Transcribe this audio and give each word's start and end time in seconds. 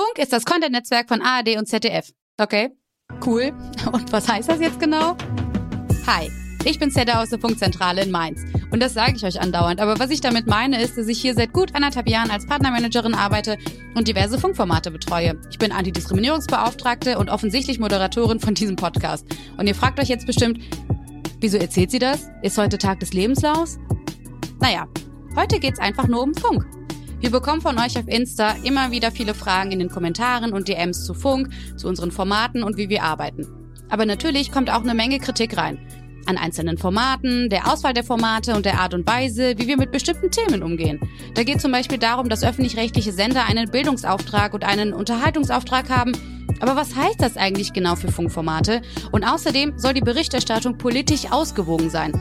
Funk 0.00 0.18
ist 0.18 0.32
das 0.32 0.46
Content-Netzwerk 0.46 1.08
von 1.08 1.20
ARD 1.20 1.58
und 1.58 1.68
ZDF. 1.68 2.10
Okay, 2.38 2.70
cool. 3.26 3.52
Und 3.92 4.10
was 4.10 4.26
heißt 4.26 4.48
das 4.48 4.58
jetzt 4.58 4.80
genau? 4.80 5.14
Hi, 6.06 6.30
ich 6.64 6.78
bin 6.78 6.90
Zedda 6.90 7.20
aus 7.22 7.28
der 7.28 7.38
Funkzentrale 7.38 8.02
in 8.02 8.10
Mainz. 8.10 8.40
Und 8.70 8.80
das 8.80 8.94
sage 8.94 9.12
ich 9.16 9.24
euch 9.26 9.38
andauernd. 9.42 9.78
Aber 9.78 9.98
was 9.98 10.10
ich 10.10 10.22
damit 10.22 10.46
meine, 10.46 10.82
ist, 10.82 10.96
dass 10.96 11.06
ich 11.06 11.20
hier 11.20 11.34
seit 11.34 11.52
gut 11.52 11.74
anderthalb 11.74 12.08
Jahren 12.08 12.30
als 12.30 12.46
Partnermanagerin 12.46 13.12
arbeite 13.12 13.58
und 13.94 14.08
diverse 14.08 14.38
Funkformate 14.38 14.90
betreue. 14.90 15.38
Ich 15.50 15.58
bin 15.58 15.70
Antidiskriminierungsbeauftragte 15.70 17.18
und 17.18 17.28
offensichtlich 17.28 17.78
Moderatorin 17.78 18.40
von 18.40 18.54
diesem 18.54 18.76
Podcast. 18.76 19.26
Und 19.58 19.66
ihr 19.66 19.74
fragt 19.74 20.00
euch 20.00 20.08
jetzt 20.08 20.26
bestimmt, 20.26 20.60
wieso 21.40 21.58
erzählt 21.58 21.90
sie 21.90 21.98
das? 21.98 22.30
Ist 22.40 22.56
heute 22.56 22.78
Tag 22.78 23.00
des 23.00 23.12
Lebenslaufs? 23.12 23.78
Naja, 24.60 24.88
heute 25.36 25.60
geht's 25.60 25.78
einfach 25.78 26.08
nur 26.08 26.22
um 26.22 26.32
Funk. 26.32 26.79
Wir 27.20 27.30
bekommen 27.30 27.60
von 27.60 27.78
euch 27.78 27.98
auf 27.98 28.08
Insta 28.08 28.54
immer 28.64 28.92
wieder 28.92 29.12
viele 29.12 29.34
Fragen 29.34 29.72
in 29.72 29.78
den 29.78 29.90
Kommentaren 29.90 30.54
und 30.54 30.68
DMs 30.68 31.04
zu 31.04 31.12
Funk, 31.12 31.50
zu 31.76 31.86
unseren 31.86 32.10
Formaten 32.10 32.62
und 32.62 32.78
wie 32.78 32.88
wir 32.88 33.02
arbeiten. 33.02 33.46
Aber 33.90 34.06
natürlich 34.06 34.50
kommt 34.50 34.70
auch 34.70 34.80
eine 34.80 34.94
Menge 34.94 35.18
Kritik 35.18 35.58
rein. 35.58 35.78
An 36.24 36.38
einzelnen 36.38 36.78
Formaten, 36.78 37.50
der 37.50 37.70
Auswahl 37.70 37.92
der 37.92 38.04
Formate 38.04 38.56
und 38.56 38.64
der 38.64 38.80
Art 38.80 38.94
und 38.94 39.06
Weise, 39.06 39.52
wie 39.58 39.68
wir 39.68 39.76
mit 39.76 39.92
bestimmten 39.92 40.30
Themen 40.30 40.62
umgehen. 40.62 40.98
Da 41.34 41.42
geht 41.42 41.60
zum 41.60 41.72
Beispiel 41.72 41.98
darum, 41.98 42.30
dass 42.30 42.42
öffentlich-rechtliche 42.42 43.12
Sender 43.12 43.44
einen 43.44 43.70
Bildungsauftrag 43.70 44.54
und 44.54 44.64
einen 44.64 44.94
Unterhaltungsauftrag 44.94 45.90
haben. 45.90 46.12
Aber 46.60 46.74
was 46.74 46.96
heißt 46.96 47.20
das 47.20 47.36
eigentlich 47.36 47.74
genau 47.74 47.96
für 47.96 48.10
Funkformate? 48.10 48.80
Und 49.12 49.24
außerdem 49.24 49.78
soll 49.78 49.92
die 49.92 50.00
Berichterstattung 50.00 50.78
politisch 50.78 51.30
ausgewogen 51.30 51.90
sein. 51.90 52.12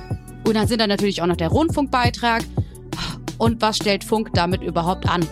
Und 0.45 0.55
dann 0.55 0.68
sind 0.68 0.81
da 0.81 0.88
natürlich 0.88 1.21
auch 1.21 1.27
noch 1.27 1.38
der 1.38 1.49
Rundfunkbeitrag, 1.49 2.43
und 3.39 3.61
was 3.61 3.77
stellt 3.77 4.03
Funk 4.03 4.29
damit 4.34 4.61
überhaupt 4.61 5.09
an? 5.09 5.25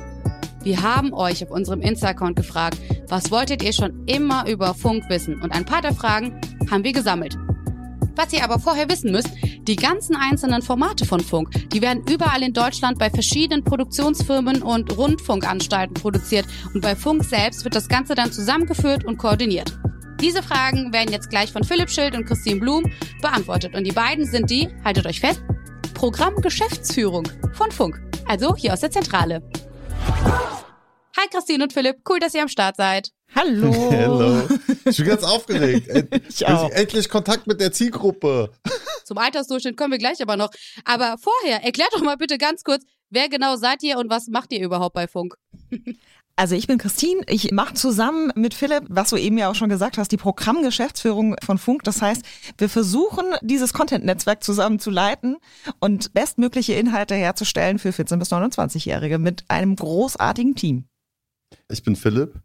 Wir 0.64 0.82
haben 0.82 1.14
euch 1.14 1.44
auf 1.44 1.52
unserem 1.52 1.82
Insta-Account 1.82 2.36
gefragt, 2.36 2.78
was 3.08 3.30
wolltet 3.32 3.64
ihr 3.64 3.74
schon 3.74 4.06
immer 4.08 4.48
über 4.50 4.74
Funk 4.74 5.04
wissen? 5.10 5.42
Und 5.42 5.52
ein 5.52 5.66
paar 5.66 5.82
der 5.82 5.94
Fragen 5.94 6.42
haben 6.70 6.84
wir 6.84 6.92
gesammelt. 6.92 7.38
Was 8.16 8.34
ihr 8.34 8.44
aber 8.44 8.60
vorher 8.60 8.90
wissen 8.90 9.12
müsst, 9.12 9.30
die 9.68 9.76
ganzen 9.76 10.16
einzelnen 10.16 10.64
Formate 10.64 11.06
von 11.06 11.20
Funk, 11.20 11.52
die 11.72 11.82
werden 11.82 12.04
überall 12.10 12.42
in 12.42 12.52
Deutschland 12.52 12.98
bei 12.98 13.10
verschiedenen 13.10 13.64
Produktionsfirmen 13.64 14.64
und 14.64 14.98
Rundfunkanstalten 14.98 15.94
produziert 15.94 16.48
und 16.74 16.82
bei 16.82 16.96
Funk 16.96 17.24
selbst 17.24 17.64
wird 17.64 17.76
das 17.76 17.88
Ganze 17.88 18.16
dann 18.16 18.32
zusammengeführt 18.32 19.06
und 19.06 19.18
koordiniert. 19.18 19.78
Diese 20.20 20.42
Fragen 20.42 20.92
werden 20.92 21.12
jetzt 21.12 21.30
gleich 21.30 21.52
von 21.52 21.64
Philipp 21.64 21.92
Schild 21.92 22.16
und 22.16 22.26
Christine 22.26 22.60
Blum 22.60 22.92
beantwortet 23.22 23.76
und 23.76 23.84
die 23.86 23.92
beiden 23.92 24.26
sind 24.26 24.50
die, 24.50 24.68
haltet 24.84 25.06
euch 25.06 25.20
fest, 25.20 25.44
Programmgeschäftsführung 25.98 27.28
von 27.54 27.72
Funk. 27.72 28.00
Also 28.28 28.56
hier 28.56 28.72
aus 28.72 28.82
der 28.82 28.92
Zentrale. 28.92 29.42
Hi 31.18 31.28
Christine 31.32 31.64
und 31.64 31.74
Philipp, 31.74 32.02
cool, 32.08 32.20
dass 32.20 32.36
ihr 32.36 32.44
am 32.44 32.50
Start 32.50 32.76
seid. 32.76 33.10
Hallo. 33.36 33.74
Hallo. 33.92 34.48
Ich 34.86 34.98
bin 34.98 35.08
ganz 35.08 35.24
aufgeregt. 35.24 35.90
ich 36.30 36.46
auch. 36.46 36.70
Endlich 36.70 37.10
Kontakt 37.10 37.48
mit 37.48 37.60
der 37.60 37.72
Zielgruppe. 37.72 38.52
Zum 39.06 39.18
Altersdurchschnitt 39.18 39.76
kommen 39.76 39.92
wir 39.92 39.98
gleich 39.98 40.22
aber 40.22 40.38
noch. 40.38 40.52
Aber 40.86 41.16
vorher, 41.18 41.64
erklärt 41.64 41.90
doch 41.92 42.04
mal 42.04 42.16
bitte 42.16 42.38
ganz 42.38 42.64
kurz, 42.64 42.86
wer 43.10 43.28
genau 43.28 43.56
seid 43.56 43.82
ihr 43.82 43.98
und 43.98 44.12
was 44.12 44.28
macht 44.28 44.54
ihr 44.54 44.64
überhaupt 44.64 44.94
bei 44.94 45.08
Funk? 45.08 45.36
Also 46.40 46.54
ich 46.54 46.68
bin 46.68 46.78
Christine. 46.78 47.24
Ich 47.28 47.52
mache 47.52 47.74
zusammen 47.74 48.32
mit 48.36 48.54
Philipp, 48.54 48.84
was 48.90 49.10
du 49.10 49.18
eben 49.18 49.40
ja 49.40 49.50
auch 49.50 49.56
schon 49.56 49.70
gesagt 49.70 49.98
hast, 49.98 50.12
die 50.12 50.18
Programmgeschäftsführung 50.18 51.36
von 51.44 51.58
Funk. 51.58 51.84
Das 51.84 52.00
heißt, 52.00 52.24
wir 52.60 52.70
versuchen, 52.70 53.26
dieses 53.42 53.74
Content-Netzwerk 53.74 54.44
zusammen 54.44 54.78
zu 54.78 54.92
leiten 54.92 55.38
und 55.80 56.14
bestmögliche 56.14 56.74
Inhalte 56.74 57.16
herzustellen 57.16 57.80
für 57.80 57.90
14- 57.90 58.18
bis 58.18 58.32
29-Jährige 58.32 59.18
mit 59.18 59.46
einem 59.48 59.76
großartigen 59.76 60.54
Team. 60.54 60.86
Ich 61.70 61.82
bin 61.82 61.96
Philipp. 61.96 62.40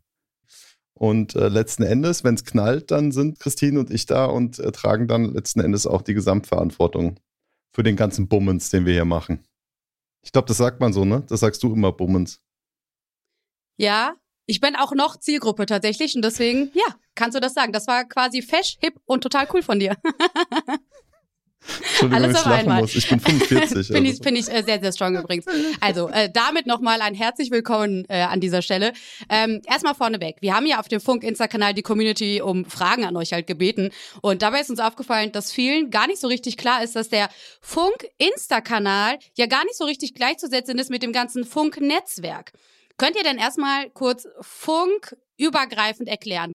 Und 0.95 1.35
äh, 1.35 1.49
letzten 1.49 1.83
Endes, 1.83 2.25
wenn 2.25 2.37
es 2.37 2.45
knallt, 2.45 2.91
dann 2.91 3.13
sind 3.13 3.41
Christine 3.41 3.79
und 3.79 3.91
ich 3.91 4.07
da 4.07 4.25
und 4.25 4.59
äh, 4.59 4.73
tragen 4.73 5.07
dann 5.07 5.35
letzten 5.35 5.61
Endes 5.61 5.87
auch 5.87 6.01
die 6.01 6.15
Gesamtverantwortung 6.15 7.21
für 7.75 7.83
den 7.83 7.97
ganzen 7.97 8.27
Bummens, 8.27 8.71
den 8.71 8.87
wir 8.87 8.95
hier 8.95 9.05
machen. 9.05 9.45
Ich 10.25 10.33
glaube, 10.33 10.49
das 10.49 10.57
sagt 10.57 10.81
man 10.81 10.95
so, 10.95 11.05
ne? 11.05 11.25
Das 11.29 11.41
sagst 11.41 11.63
du 11.63 11.75
immer, 11.75 11.93
Bummens. 11.93 12.41
Ja, 13.83 14.15
ich 14.47 14.61
bin 14.61 14.77
auch 14.77 14.93
noch 14.93 15.19
Zielgruppe 15.19 15.67
tatsächlich 15.67 16.15
und 16.15 16.23
deswegen, 16.23 16.71
ja, 16.73 16.95
kannst 17.17 17.37
du 17.37 17.41
das 17.41 17.53
sagen. 17.53 17.73
Das 17.73 17.89
war 17.89 18.05
quasi 18.05 18.41
fesch, 18.41 18.77
hip 18.81 18.95
und 19.07 19.23
total 19.23 19.49
cool 19.53 19.61
von 19.61 19.81
dir. 19.81 19.97
Alles 22.13 22.37
auf 22.37 22.47
einmal. 22.47 22.83
Muss. 22.83 22.95
Ich 22.95 23.09
bin 23.09 23.19
45. 23.19 23.87
Finde 23.89 24.11
ich, 24.11 24.23
find 24.23 24.39
ich 24.39 24.49
äh, 24.49 24.63
sehr, 24.63 24.81
sehr 24.81 24.93
strong 24.93 25.17
übrigens. 25.17 25.47
Also, 25.81 26.09
äh, 26.11 26.31
damit 26.33 26.67
nochmal 26.67 27.01
ein 27.01 27.15
herzlich 27.15 27.51
willkommen 27.51 28.05
äh, 28.09 28.23
an 28.23 28.41
dieser 28.41 28.63
Stelle. 28.63 28.93
Ähm, 29.29 29.63
erstmal 29.67 29.95
vorneweg. 29.95 30.37
Wir 30.41 30.55
haben 30.55 30.67
ja 30.67 30.79
auf 30.79 30.87
dem 30.87 31.01
Funk-Insta-Kanal 31.01 31.75
die 31.75 31.83
Community 31.83 32.41
um 32.41 32.65
Fragen 32.65 33.05
an 33.05 33.17
euch 33.17 33.33
halt 33.33 33.49
gebeten. 33.49 33.91
Und 34.21 34.43
dabei 34.43 34.61
ist 34.61 34.71
uns 34.71 34.79
aufgefallen, 34.79 35.33
dass 35.33 35.51
vielen 35.51 35.91
gar 35.91 36.07
nicht 36.07 36.21
so 36.21 36.29
richtig 36.29 36.57
klar 36.57 36.85
ist, 36.85 36.95
dass 36.95 37.09
der 37.09 37.29
Funk-Insta-Kanal 37.61 39.19
ja 39.37 39.47
gar 39.47 39.65
nicht 39.65 39.77
so 39.77 39.85
richtig 39.85 40.15
gleichzusetzen 40.15 40.79
ist 40.79 40.91
mit 40.91 41.03
dem 41.03 41.13
ganzen 41.13 41.45
Funk-Netzwerk. 41.45 42.53
Könnt 42.97 43.17
ihr 43.17 43.25
denn 43.25 43.39
erstmal 43.39 43.91
kurz 43.91 44.29
Funk 44.41 45.17
übergreifend 45.39 46.09
erklären? 46.09 46.53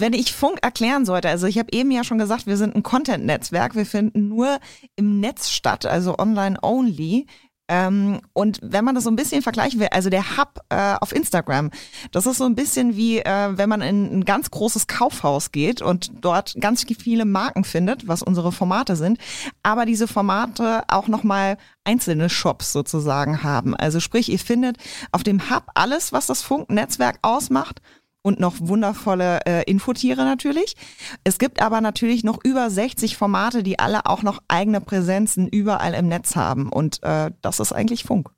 Wenn 0.00 0.12
ich 0.12 0.32
Funk 0.32 0.60
erklären 0.62 1.04
sollte, 1.04 1.28
also 1.28 1.48
ich 1.48 1.58
habe 1.58 1.72
eben 1.72 1.90
ja 1.90 2.04
schon 2.04 2.18
gesagt, 2.18 2.46
wir 2.46 2.56
sind 2.56 2.76
ein 2.76 2.84
Content-Netzwerk, 2.84 3.74
wir 3.74 3.84
finden 3.84 4.28
nur 4.28 4.60
im 4.94 5.18
Netz 5.18 5.50
statt, 5.50 5.86
also 5.86 6.18
online 6.18 6.56
only. 6.62 7.26
Ähm, 7.68 8.20
und 8.32 8.58
wenn 8.62 8.84
man 8.84 8.94
das 8.94 9.04
so 9.04 9.10
ein 9.10 9.16
bisschen 9.16 9.42
vergleichen 9.42 9.78
will, 9.78 9.88
also 9.90 10.08
der 10.08 10.36
Hub 10.36 10.60
äh, 10.70 10.94
auf 11.00 11.14
Instagram, 11.14 11.70
das 12.12 12.26
ist 12.26 12.38
so 12.38 12.44
ein 12.44 12.54
bisschen 12.54 12.96
wie, 12.96 13.18
äh, 13.18 13.58
wenn 13.58 13.68
man 13.68 13.82
in 13.82 14.18
ein 14.18 14.24
ganz 14.24 14.50
großes 14.50 14.86
Kaufhaus 14.86 15.52
geht 15.52 15.82
und 15.82 16.10
dort 16.20 16.56
ganz 16.60 16.86
viele 16.98 17.26
Marken 17.26 17.64
findet, 17.64 18.08
was 18.08 18.22
unsere 18.22 18.52
Formate 18.52 18.96
sind, 18.96 19.18
aber 19.62 19.84
diese 19.84 20.08
Formate 20.08 20.84
auch 20.88 21.08
nochmal 21.08 21.58
einzelne 21.84 22.30
Shops 22.30 22.72
sozusagen 22.72 23.42
haben. 23.42 23.76
Also 23.76 24.00
sprich, 24.00 24.30
ihr 24.30 24.38
findet 24.38 24.78
auf 25.12 25.22
dem 25.22 25.50
Hub 25.50 25.64
alles, 25.74 26.12
was 26.12 26.26
das 26.26 26.42
Funknetzwerk 26.42 27.18
ausmacht 27.22 27.82
und 28.22 28.40
noch 28.40 28.56
wundervolle 28.58 29.40
äh, 29.46 29.62
Infotiere 29.70 30.24
natürlich. 30.24 30.74
Es 31.24 31.38
gibt 31.38 31.62
aber 31.62 31.80
natürlich 31.80 32.24
noch 32.24 32.42
über 32.44 32.70
60 32.70 33.16
Formate, 33.16 33.62
die 33.62 33.78
alle 33.78 34.06
auch 34.06 34.22
noch 34.22 34.42
eigene 34.48 34.80
Präsenzen 34.80 35.48
überall 35.48 35.94
im 35.94 36.08
Netz 36.08 36.36
haben. 36.36 36.70
Und 36.70 37.02
äh, 37.02 37.30
das 37.42 37.60
ist 37.60 37.72
eigentlich 37.72 38.04
Funk. 38.04 38.30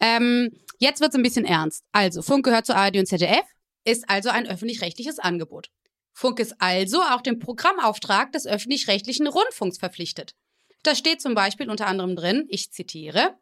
Ähm, 0.00 0.50
jetzt 0.78 1.00
wird 1.00 1.10
es 1.10 1.16
ein 1.16 1.22
bisschen 1.22 1.44
ernst. 1.44 1.84
Also, 1.92 2.22
Funk 2.22 2.44
gehört 2.44 2.66
zu 2.66 2.74
ARD 2.74 2.96
und 2.96 3.06
ZDF, 3.06 3.44
ist 3.84 4.08
also 4.08 4.30
ein 4.30 4.46
öffentlich-rechtliches 4.46 5.18
Angebot. 5.18 5.70
Funk 6.12 6.40
ist 6.40 6.54
also 6.58 7.02
auch 7.02 7.20
dem 7.20 7.38
Programmauftrag 7.38 8.32
des 8.32 8.46
öffentlich-rechtlichen 8.46 9.26
Rundfunks 9.26 9.78
verpflichtet. 9.78 10.34
Da 10.82 10.94
steht 10.94 11.20
zum 11.20 11.34
Beispiel 11.34 11.68
unter 11.68 11.86
anderem 11.86 12.16
drin, 12.16 12.46
ich 12.48 12.72
zitiere, 12.72 13.34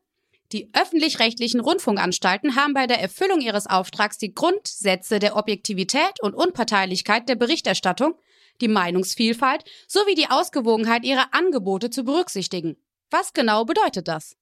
die 0.53 0.71
öffentlich-rechtlichen 0.73 1.61
Rundfunkanstalten 1.61 2.57
haben 2.57 2.75
bei 2.75 2.87
der 2.87 3.01
Erfüllung 3.01 3.41
ihres 3.41 3.67
Auftrags 3.67 4.19
die 4.19 4.35
Grundsätze 4.35 5.19
der 5.19 5.37
Objektivität 5.37 6.21
und 6.21 6.35
Unparteilichkeit 6.35 7.29
der 7.29 7.35
Berichterstattung, 7.35 8.15
die 8.61 8.69
Meinungsvielfalt 8.69 9.65
sowie 9.89 10.15
die 10.15 10.31
Ausgewogenheit 10.31 11.05
ihrer 11.05 11.29
Angebote 11.33 11.91
zu 11.91 12.05
berücksichtigen. 12.05 12.77
Was 13.11 13.33
genau 13.33 13.65
bedeutet 13.65 14.09
das? 14.09 14.37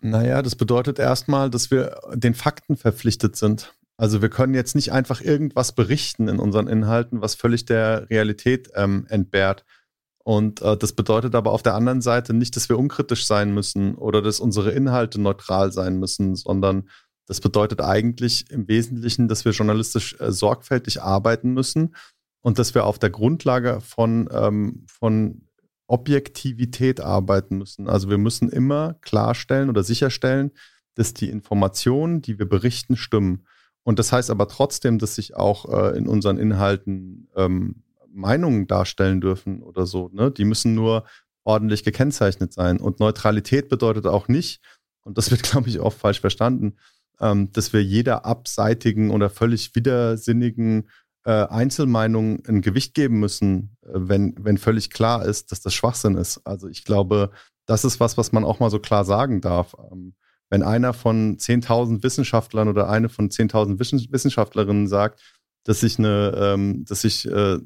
Naja, 0.00 0.42
das 0.42 0.56
bedeutet 0.56 0.98
erstmal, 0.98 1.50
dass 1.50 1.70
wir 1.70 2.00
den 2.14 2.34
Fakten 2.34 2.76
verpflichtet 2.76 3.36
sind. 3.36 3.72
Also 3.96 4.20
wir 4.20 4.28
können 4.28 4.54
jetzt 4.54 4.74
nicht 4.74 4.92
einfach 4.92 5.22
irgendwas 5.22 5.72
berichten 5.72 6.28
in 6.28 6.38
unseren 6.38 6.68
Inhalten, 6.68 7.22
was 7.22 7.34
völlig 7.34 7.64
der 7.64 8.10
Realität 8.10 8.68
ähm, 8.74 9.06
entbehrt. 9.08 9.64
Und 10.26 10.60
äh, 10.60 10.76
das 10.76 10.92
bedeutet 10.92 11.36
aber 11.36 11.52
auf 11.52 11.62
der 11.62 11.76
anderen 11.76 12.00
Seite 12.00 12.34
nicht, 12.34 12.56
dass 12.56 12.68
wir 12.68 12.76
unkritisch 12.76 13.28
sein 13.28 13.54
müssen 13.54 13.94
oder 13.94 14.22
dass 14.22 14.40
unsere 14.40 14.72
Inhalte 14.72 15.20
neutral 15.20 15.70
sein 15.70 16.00
müssen, 16.00 16.34
sondern 16.34 16.88
das 17.28 17.40
bedeutet 17.40 17.80
eigentlich 17.80 18.50
im 18.50 18.66
Wesentlichen, 18.66 19.28
dass 19.28 19.44
wir 19.44 19.52
journalistisch 19.52 20.16
äh, 20.18 20.32
sorgfältig 20.32 21.00
arbeiten 21.00 21.54
müssen 21.54 21.94
und 22.42 22.58
dass 22.58 22.74
wir 22.74 22.86
auf 22.86 22.98
der 22.98 23.10
Grundlage 23.10 23.80
von, 23.80 24.28
ähm, 24.32 24.84
von 24.88 25.42
Objektivität 25.86 27.00
arbeiten 27.00 27.58
müssen. 27.58 27.88
Also 27.88 28.10
wir 28.10 28.18
müssen 28.18 28.48
immer 28.48 28.94
klarstellen 29.02 29.70
oder 29.70 29.84
sicherstellen, 29.84 30.50
dass 30.96 31.14
die 31.14 31.28
Informationen, 31.28 32.20
die 32.20 32.40
wir 32.40 32.48
berichten, 32.48 32.96
stimmen. 32.96 33.46
Und 33.84 34.00
das 34.00 34.10
heißt 34.10 34.30
aber 34.30 34.48
trotzdem, 34.48 34.98
dass 34.98 35.14
sich 35.14 35.36
auch 35.36 35.72
äh, 35.72 35.96
in 35.96 36.08
unseren 36.08 36.36
Inhalten 36.36 37.28
ähm, 37.36 37.84
Meinungen 38.16 38.66
darstellen 38.66 39.20
dürfen 39.20 39.62
oder 39.62 39.86
so. 39.86 40.10
Ne? 40.12 40.30
Die 40.30 40.44
müssen 40.44 40.74
nur 40.74 41.04
ordentlich 41.44 41.84
gekennzeichnet 41.84 42.52
sein. 42.52 42.78
Und 42.80 43.00
Neutralität 43.00 43.68
bedeutet 43.68 44.06
auch 44.06 44.28
nicht, 44.28 44.60
und 45.02 45.16
das 45.18 45.30
wird, 45.30 45.42
glaube 45.50 45.68
ich, 45.68 45.80
oft 45.80 45.98
falsch 45.98 46.20
verstanden, 46.20 46.76
ähm, 47.20 47.52
dass 47.52 47.72
wir 47.72 47.82
jeder 47.82 48.26
abseitigen 48.26 49.10
oder 49.10 49.30
völlig 49.30 49.74
widersinnigen 49.74 50.88
äh, 51.24 51.46
Einzelmeinung 51.46 52.44
ein 52.46 52.60
Gewicht 52.62 52.94
geben 52.94 53.20
müssen, 53.20 53.76
äh, 53.82 53.90
wenn, 53.94 54.34
wenn 54.38 54.58
völlig 54.58 54.90
klar 54.90 55.24
ist, 55.24 55.52
dass 55.52 55.60
das 55.60 55.74
Schwachsinn 55.74 56.16
ist. 56.16 56.40
Also 56.44 56.68
ich 56.68 56.84
glaube, 56.84 57.30
das 57.66 57.84
ist 57.84 58.00
was, 58.00 58.16
was 58.16 58.32
man 58.32 58.44
auch 58.44 58.60
mal 58.60 58.70
so 58.70 58.78
klar 58.78 59.04
sagen 59.04 59.40
darf. 59.40 59.74
Ähm, 59.90 60.14
wenn 60.50 60.62
einer 60.62 60.92
von 60.92 61.36
10.000 61.38 62.02
Wissenschaftlern 62.02 62.68
oder 62.68 62.88
eine 62.88 63.08
von 63.08 63.28
10.000 63.30 63.80
Wissenschaftlerinnen 64.12 64.86
sagt, 64.86 65.20
dass 65.64 65.80
sich 65.80 65.98
eine, 65.98 66.32
ähm, 66.36 66.84
dass 66.84 67.00
sich 67.00 67.26
äh, 67.26 67.58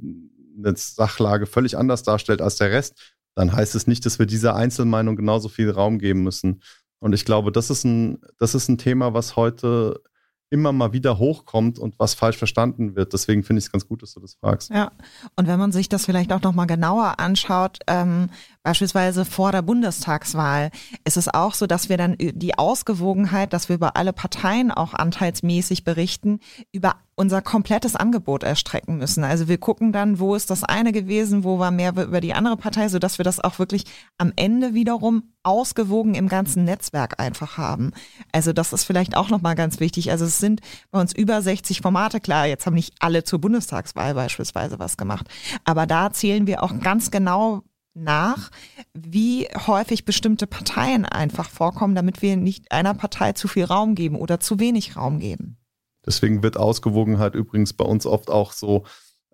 eine 0.56 0.74
Sachlage 0.76 1.46
völlig 1.46 1.76
anders 1.76 2.02
darstellt 2.02 2.42
als 2.42 2.56
der 2.56 2.70
Rest, 2.70 3.14
dann 3.34 3.52
heißt 3.52 3.74
es 3.74 3.86
nicht, 3.86 4.04
dass 4.06 4.18
wir 4.18 4.26
dieser 4.26 4.56
Einzelmeinung 4.56 5.16
genauso 5.16 5.48
viel 5.48 5.70
Raum 5.70 5.98
geben 5.98 6.22
müssen. 6.22 6.62
Und 6.98 7.14
ich 7.14 7.24
glaube, 7.24 7.52
das 7.52 7.70
ist 7.70 7.84
ein, 7.84 8.18
das 8.38 8.54
ist 8.54 8.68
ein 8.68 8.78
Thema, 8.78 9.14
was 9.14 9.36
heute 9.36 10.02
immer 10.50 10.72
mal 10.72 10.92
wieder 10.92 11.18
hochkommt 11.18 11.78
und 11.78 11.94
was 11.98 12.14
falsch 12.14 12.36
verstanden 12.36 12.96
wird. 12.96 13.12
Deswegen 13.12 13.44
finde 13.44 13.60
ich 13.60 13.66
es 13.66 13.72
ganz 13.72 13.86
gut, 13.86 14.02
dass 14.02 14.14
du 14.14 14.20
das 14.20 14.34
fragst. 14.34 14.70
Ja, 14.70 14.90
und 15.36 15.46
wenn 15.46 15.60
man 15.60 15.70
sich 15.70 15.88
das 15.88 16.04
vielleicht 16.04 16.32
auch 16.32 16.42
nochmal 16.42 16.66
genauer 16.66 17.20
anschaut, 17.20 17.78
ähm, 17.86 18.30
beispielsweise 18.64 19.24
vor 19.24 19.52
der 19.52 19.62
Bundestagswahl, 19.62 20.70
ist 21.04 21.16
es 21.16 21.28
auch 21.28 21.54
so, 21.54 21.68
dass 21.68 21.88
wir 21.88 21.96
dann 21.96 22.16
die 22.18 22.58
Ausgewogenheit, 22.58 23.52
dass 23.52 23.68
wir 23.68 23.76
über 23.76 23.96
alle 23.96 24.12
Parteien 24.12 24.72
auch 24.72 24.92
anteilsmäßig 24.92 25.84
berichten, 25.84 26.40
über 26.72 26.96
unser 27.20 27.42
komplettes 27.42 27.96
Angebot 27.96 28.44
erstrecken 28.44 28.96
müssen. 28.96 29.24
Also 29.24 29.46
wir 29.46 29.58
gucken 29.58 29.92
dann, 29.92 30.18
wo 30.20 30.34
ist 30.34 30.48
das 30.48 30.64
eine 30.64 30.90
gewesen, 30.90 31.44
wo 31.44 31.58
war 31.58 31.70
mehr 31.70 31.90
über 31.90 32.22
die 32.22 32.32
andere 32.32 32.56
Partei, 32.56 32.88
so 32.88 32.98
dass 32.98 33.18
wir 33.18 33.24
das 33.24 33.40
auch 33.40 33.58
wirklich 33.58 33.84
am 34.16 34.32
Ende 34.36 34.72
wiederum 34.72 35.24
ausgewogen 35.42 36.14
im 36.14 36.28
ganzen 36.28 36.64
Netzwerk 36.64 37.20
einfach 37.20 37.58
haben. 37.58 37.90
Also 38.32 38.54
das 38.54 38.72
ist 38.72 38.84
vielleicht 38.84 39.18
auch 39.18 39.28
nochmal 39.28 39.54
ganz 39.54 39.80
wichtig. 39.80 40.10
Also 40.10 40.24
es 40.24 40.38
sind 40.38 40.62
bei 40.90 40.98
uns 40.98 41.14
über 41.14 41.42
60 41.42 41.82
Formate. 41.82 42.20
Klar, 42.20 42.46
jetzt 42.46 42.64
haben 42.64 42.72
nicht 42.72 42.94
alle 43.00 43.22
zur 43.22 43.38
Bundestagswahl 43.38 44.14
beispielsweise 44.14 44.78
was 44.78 44.96
gemacht. 44.96 45.28
Aber 45.66 45.86
da 45.86 46.10
zählen 46.14 46.46
wir 46.46 46.62
auch 46.62 46.80
ganz 46.80 47.10
genau 47.10 47.64
nach, 47.92 48.50
wie 48.94 49.46
häufig 49.66 50.06
bestimmte 50.06 50.46
Parteien 50.46 51.04
einfach 51.04 51.50
vorkommen, 51.50 51.94
damit 51.94 52.22
wir 52.22 52.38
nicht 52.38 52.72
einer 52.72 52.94
Partei 52.94 53.34
zu 53.34 53.46
viel 53.46 53.64
Raum 53.64 53.94
geben 53.94 54.16
oder 54.16 54.40
zu 54.40 54.58
wenig 54.58 54.96
Raum 54.96 55.18
geben. 55.18 55.59
Deswegen 56.06 56.42
wird 56.42 56.56
Ausgewogenheit 56.56 57.34
übrigens 57.34 57.72
bei 57.72 57.84
uns 57.84 58.06
oft 58.06 58.30
auch 58.30 58.52
so 58.52 58.84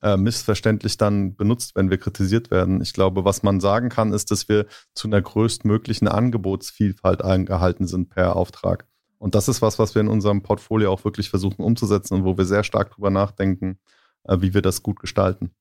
äh, 0.03 0.17
missverständlich 0.17 0.99
dann 0.99 1.37
benutzt, 1.37 1.75
wenn 1.75 1.91
wir 1.91 1.99
kritisiert 1.99 2.51
werden. 2.51 2.83
Ich 2.83 2.93
glaube, 2.93 3.25
was 3.25 3.43
man 3.43 3.61
sagen 3.61 3.89
kann, 3.89 4.13
ist, 4.13 4.31
dass 4.31 4.49
wir 4.49 4.67
zu 4.95 5.09
einer 5.09 5.23
größtmöglichen 5.23 6.09
Angebotsvielfalt 6.09 7.23
eingehalten 7.23 7.87
sind 7.87 8.11
per 8.11 8.37
Auftrag. 8.37 8.87
Und 9.19 9.35
das 9.35 9.49
ist 9.49 9.63
was, 9.63 9.79
was 9.79 9.95
wir 9.95 10.03
in 10.03 10.09
unserem 10.09 10.43
Portfolio 10.43 10.93
auch 10.93 11.05
wirklich 11.05 11.31
versuchen 11.31 11.63
umzusetzen 11.63 12.15
und 12.15 12.25
wo 12.25 12.37
wir 12.37 12.45
sehr 12.45 12.65
stark 12.65 12.91
drüber 12.91 13.11
nachdenken, 13.11 13.79
äh, 14.25 14.37
wie 14.41 14.55
wir 14.55 14.63
das 14.63 14.83
gut 14.83 15.01
gestalten. 15.01 15.55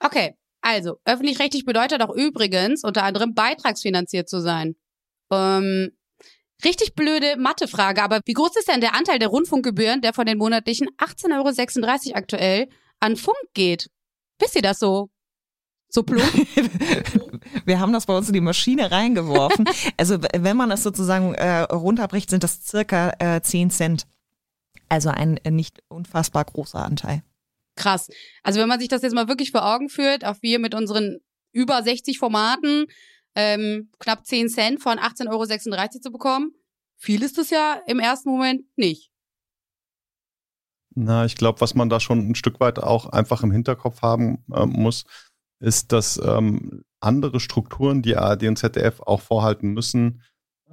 Okay, 0.00 0.36
also 0.60 0.98
öffentlich-rechtlich 1.04 1.64
bedeutet 1.64 2.02
auch 2.02 2.14
übrigens 2.14 2.84
unter 2.84 3.02
anderem 3.02 3.34
beitragsfinanziert 3.34 4.28
zu 4.28 4.40
sein. 4.40 4.76
Ähm, 5.32 5.90
Richtig 6.64 6.94
blöde 6.94 7.36
Mathefrage, 7.36 8.02
aber 8.02 8.20
wie 8.24 8.32
groß 8.32 8.56
ist 8.56 8.68
denn 8.68 8.80
der 8.80 8.94
Anteil 8.94 9.18
der 9.18 9.28
Rundfunkgebühren, 9.28 10.00
der 10.00 10.12
von 10.12 10.26
den 10.26 10.38
monatlichen 10.38 10.88
18,36 10.98 12.08
Euro 12.08 12.16
aktuell 12.16 12.68
an 12.98 13.16
Funk 13.16 13.36
geht? 13.54 13.90
Wisst 14.40 14.56
ihr 14.56 14.62
das 14.62 14.80
so? 14.80 15.08
So 15.88 16.02
plump? 16.02 16.32
Wir 17.64 17.80
haben 17.80 17.92
das 17.92 18.06
bei 18.06 18.16
uns 18.16 18.28
in 18.28 18.34
die 18.34 18.40
Maschine 18.40 18.90
reingeworfen. 18.90 19.66
Also 19.96 20.18
wenn 20.20 20.56
man 20.56 20.70
es 20.70 20.82
sozusagen 20.82 21.34
äh, 21.34 21.60
runterbricht, 21.60 22.30
sind 22.30 22.44
das 22.44 22.64
circa 22.64 23.12
äh, 23.18 23.40
10 23.40 23.70
Cent. 23.70 24.06
Also 24.88 25.10
ein 25.10 25.38
äh, 25.38 25.50
nicht 25.50 25.82
unfassbar 25.88 26.44
großer 26.44 26.84
Anteil. 26.84 27.22
Krass. 27.76 28.08
Also 28.42 28.60
wenn 28.60 28.68
man 28.68 28.80
sich 28.80 28.88
das 28.88 29.02
jetzt 29.02 29.14
mal 29.14 29.28
wirklich 29.28 29.50
vor 29.50 29.64
Augen 29.64 29.88
führt, 29.88 30.24
auch 30.24 30.36
wir 30.40 30.58
mit 30.58 30.74
unseren 30.74 31.18
über 31.52 31.82
60 31.82 32.18
Formaten, 32.18 32.86
ähm, 33.38 33.88
knapp 34.00 34.26
10 34.26 34.48
Cent 34.48 34.82
von 34.82 34.98
18,36 34.98 35.30
Euro 35.30 35.46
zu 36.00 36.10
bekommen. 36.10 36.52
Viel 36.96 37.22
ist 37.22 37.38
es 37.38 37.50
ja 37.50 37.80
im 37.86 38.00
ersten 38.00 38.30
Moment 38.30 38.64
nicht. 38.76 39.12
Na, 40.96 41.24
ich 41.24 41.36
glaube, 41.36 41.60
was 41.60 41.76
man 41.76 41.88
da 41.88 42.00
schon 42.00 42.28
ein 42.28 42.34
Stück 42.34 42.58
weit 42.58 42.80
auch 42.80 43.06
einfach 43.06 43.44
im 43.44 43.52
Hinterkopf 43.52 44.02
haben 44.02 44.44
äh, 44.52 44.66
muss, 44.66 45.04
ist, 45.60 45.92
dass 45.92 46.20
ähm, 46.22 46.82
andere 46.98 47.38
Strukturen, 47.38 48.02
die 48.02 48.16
ARD 48.16 48.44
und 48.44 48.58
ZDF 48.58 49.00
auch 49.02 49.20
vorhalten 49.20 49.68
müssen, 49.68 50.22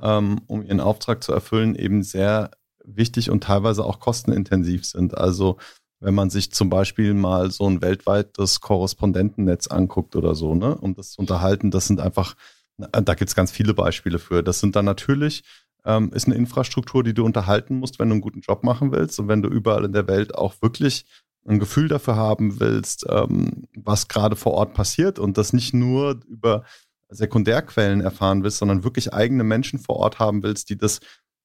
ähm, 0.02 0.42
um 0.48 0.64
ihren 0.64 0.80
Auftrag 0.80 1.24
zu 1.24 1.34
erfüllen, 1.34 1.76
eben 1.76 2.02
sehr 2.02 2.50
wichtig 2.84 3.30
und 3.30 3.44
teilweise 3.44 3.86
auch 3.86 4.00
kostenintensiv 4.00 4.86
sind. 4.86 5.16
Also 5.16 5.58
wenn 6.00 6.14
man 6.14 6.30
sich 6.30 6.52
zum 6.52 6.70
Beispiel 6.70 7.14
mal 7.14 7.52
so 7.52 7.68
ein 7.68 7.82
weltweites 7.82 8.62
Korrespondentennetz 8.62 9.68
anguckt 9.68 10.16
oder 10.16 10.36
so, 10.36 10.56
ne, 10.56 10.76
um 10.76 10.96
das 10.96 11.12
zu 11.12 11.22
unterhalten, 11.22 11.72
das 11.72 11.88
sind 11.88 12.00
einfach, 12.00 12.36
da 12.78 13.14
gibt 13.14 13.30
es 13.30 13.36
ganz 13.36 13.52
viele 13.52 13.74
Beispiele 13.74 14.20
für. 14.20 14.44
Das 14.44 14.60
sind 14.60 14.76
dann 14.76 14.86
natürlich, 14.86 15.44
ähm, 15.86 16.12
ist 16.14 16.28
eine 16.28 16.36
Infrastruktur, 16.36 17.04
die 17.04 17.14
du 17.14 17.24
unterhalten 17.24 17.78
musst, 17.78 18.00
wenn 18.00 18.10
du 18.10 18.14
einen 18.14 18.22
guten 18.22 18.42
Job 18.42 18.64
machen 18.64 18.92
willst 18.92 19.20
und 19.20 19.28
wenn 19.28 19.42
du 19.42 19.50
überall 19.50 19.86
in 19.86 19.94
der 19.94 20.08
Welt 20.08 20.36
auch 20.36 20.62
wirklich 20.62 21.06
ein 21.48 21.60
Gefühl 21.60 21.88
dafür 21.88 22.16
haben 22.16 22.60
willst, 22.60 23.06
ähm, 23.10 23.68
was 23.76 24.08
gerade 24.08 24.36
vor 24.36 24.54
Ort 24.54 24.74
passiert 24.74 25.20
und 25.20 25.38
das 25.38 25.54
nicht 25.54 25.74
nur 25.74 26.20
über 26.28 26.64
Sekundärquellen 27.10 28.02
erfahren 28.02 28.44
willst, 28.44 28.58
sondern 28.58 28.84
wirklich 28.84 29.14
eigene 29.14 29.44
Menschen 29.44 29.80
vor 29.80 29.98
Ort 29.98 30.18
haben 30.18 30.42
willst, 30.42 30.70
die 30.70 30.78
das, 30.78 31.02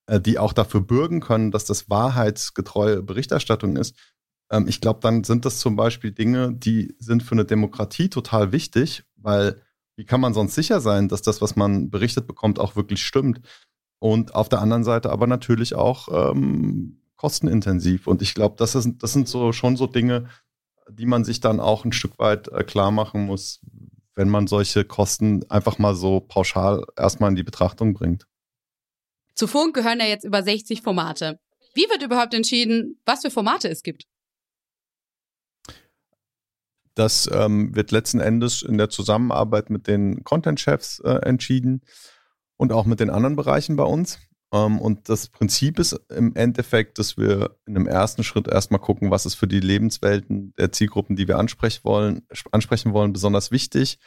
äh, 0.06 0.18
die 0.18 0.38
auch 0.38 0.54
dafür 0.54 0.80
bürgen 0.80 1.20
können, 1.20 1.50
dass 1.50 1.66
das 1.66 1.90
wahrheitsgetreue 1.90 3.02
Berichterstattung 3.02 3.76
ist, 3.76 3.94
ähm, 4.50 4.66
ich 4.68 4.80
glaube, 4.80 5.00
dann 5.00 5.24
sind 5.24 5.44
das 5.44 5.58
zum 5.58 5.76
Beispiel 5.76 6.12
Dinge, 6.12 6.52
die 6.52 6.94
sind 6.98 7.22
für 7.22 7.32
eine 7.32 7.44
Demokratie 7.44 8.08
total 8.08 8.52
wichtig, 8.52 9.04
weil 9.16 9.62
wie 10.00 10.06
kann 10.06 10.22
man 10.22 10.32
sonst 10.32 10.54
sicher 10.54 10.80
sein, 10.80 11.08
dass 11.08 11.20
das, 11.20 11.42
was 11.42 11.56
man 11.56 11.90
berichtet 11.90 12.26
bekommt, 12.26 12.58
auch 12.58 12.74
wirklich 12.74 13.04
stimmt? 13.04 13.42
Und 13.98 14.34
auf 14.34 14.48
der 14.48 14.62
anderen 14.62 14.82
Seite 14.82 15.10
aber 15.10 15.26
natürlich 15.26 15.74
auch 15.74 16.32
ähm, 16.32 17.02
kostenintensiv. 17.16 18.06
Und 18.06 18.22
ich 18.22 18.32
glaube, 18.32 18.54
das, 18.56 18.72
das 18.72 19.12
sind 19.12 19.28
so 19.28 19.52
schon 19.52 19.76
so 19.76 19.86
Dinge, 19.86 20.30
die 20.88 21.04
man 21.04 21.22
sich 21.22 21.40
dann 21.40 21.60
auch 21.60 21.84
ein 21.84 21.92
Stück 21.92 22.18
weit 22.18 22.48
äh, 22.48 22.64
klar 22.64 22.90
machen 22.90 23.26
muss, 23.26 23.60
wenn 24.14 24.30
man 24.30 24.46
solche 24.46 24.86
Kosten 24.86 25.44
einfach 25.50 25.78
mal 25.78 25.94
so 25.94 26.20
pauschal 26.20 26.82
erstmal 26.96 27.28
in 27.28 27.36
die 27.36 27.42
Betrachtung 27.42 27.92
bringt. 27.92 28.26
Zu 29.34 29.46
Funk 29.46 29.74
gehören 29.74 30.00
ja 30.00 30.06
jetzt 30.06 30.24
über 30.24 30.42
60 30.42 30.80
Formate. 30.80 31.38
Wie 31.74 31.82
wird 31.90 32.02
überhaupt 32.02 32.32
entschieden, 32.32 32.98
was 33.04 33.20
für 33.20 33.30
Formate 33.30 33.68
es 33.68 33.82
gibt? 33.82 34.04
Das 36.94 37.28
ähm, 37.32 37.74
wird 37.74 37.92
letzten 37.92 38.20
Endes 38.20 38.62
in 38.62 38.78
der 38.78 38.90
Zusammenarbeit 38.90 39.70
mit 39.70 39.86
den 39.86 40.24
Content-Chefs 40.24 41.00
äh, 41.00 41.20
entschieden 41.22 41.82
und 42.56 42.72
auch 42.72 42.84
mit 42.84 43.00
den 43.00 43.10
anderen 43.10 43.36
Bereichen 43.36 43.76
bei 43.76 43.84
uns. 43.84 44.18
Ähm, 44.52 44.80
und 44.80 45.08
das 45.08 45.28
Prinzip 45.28 45.78
ist 45.78 45.92
im 46.10 46.34
Endeffekt, 46.34 46.98
dass 46.98 47.16
wir 47.16 47.56
in 47.66 47.76
einem 47.76 47.86
ersten 47.86 48.24
Schritt 48.24 48.48
erstmal 48.48 48.80
gucken, 48.80 49.10
was 49.10 49.26
ist 49.26 49.36
für 49.36 49.46
die 49.46 49.60
Lebenswelten 49.60 50.52
der 50.58 50.72
Zielgruppen, 50.72 51.16
die 51.16 51.28
wir 51.28 51.38
ansprechen 51.38 51.84
wollen, 51.84 52.26
ansprechen 52.50 52.92
wollen 52.92 53.12
besonders 53.12 53.50
wichtig. 53.50 53.98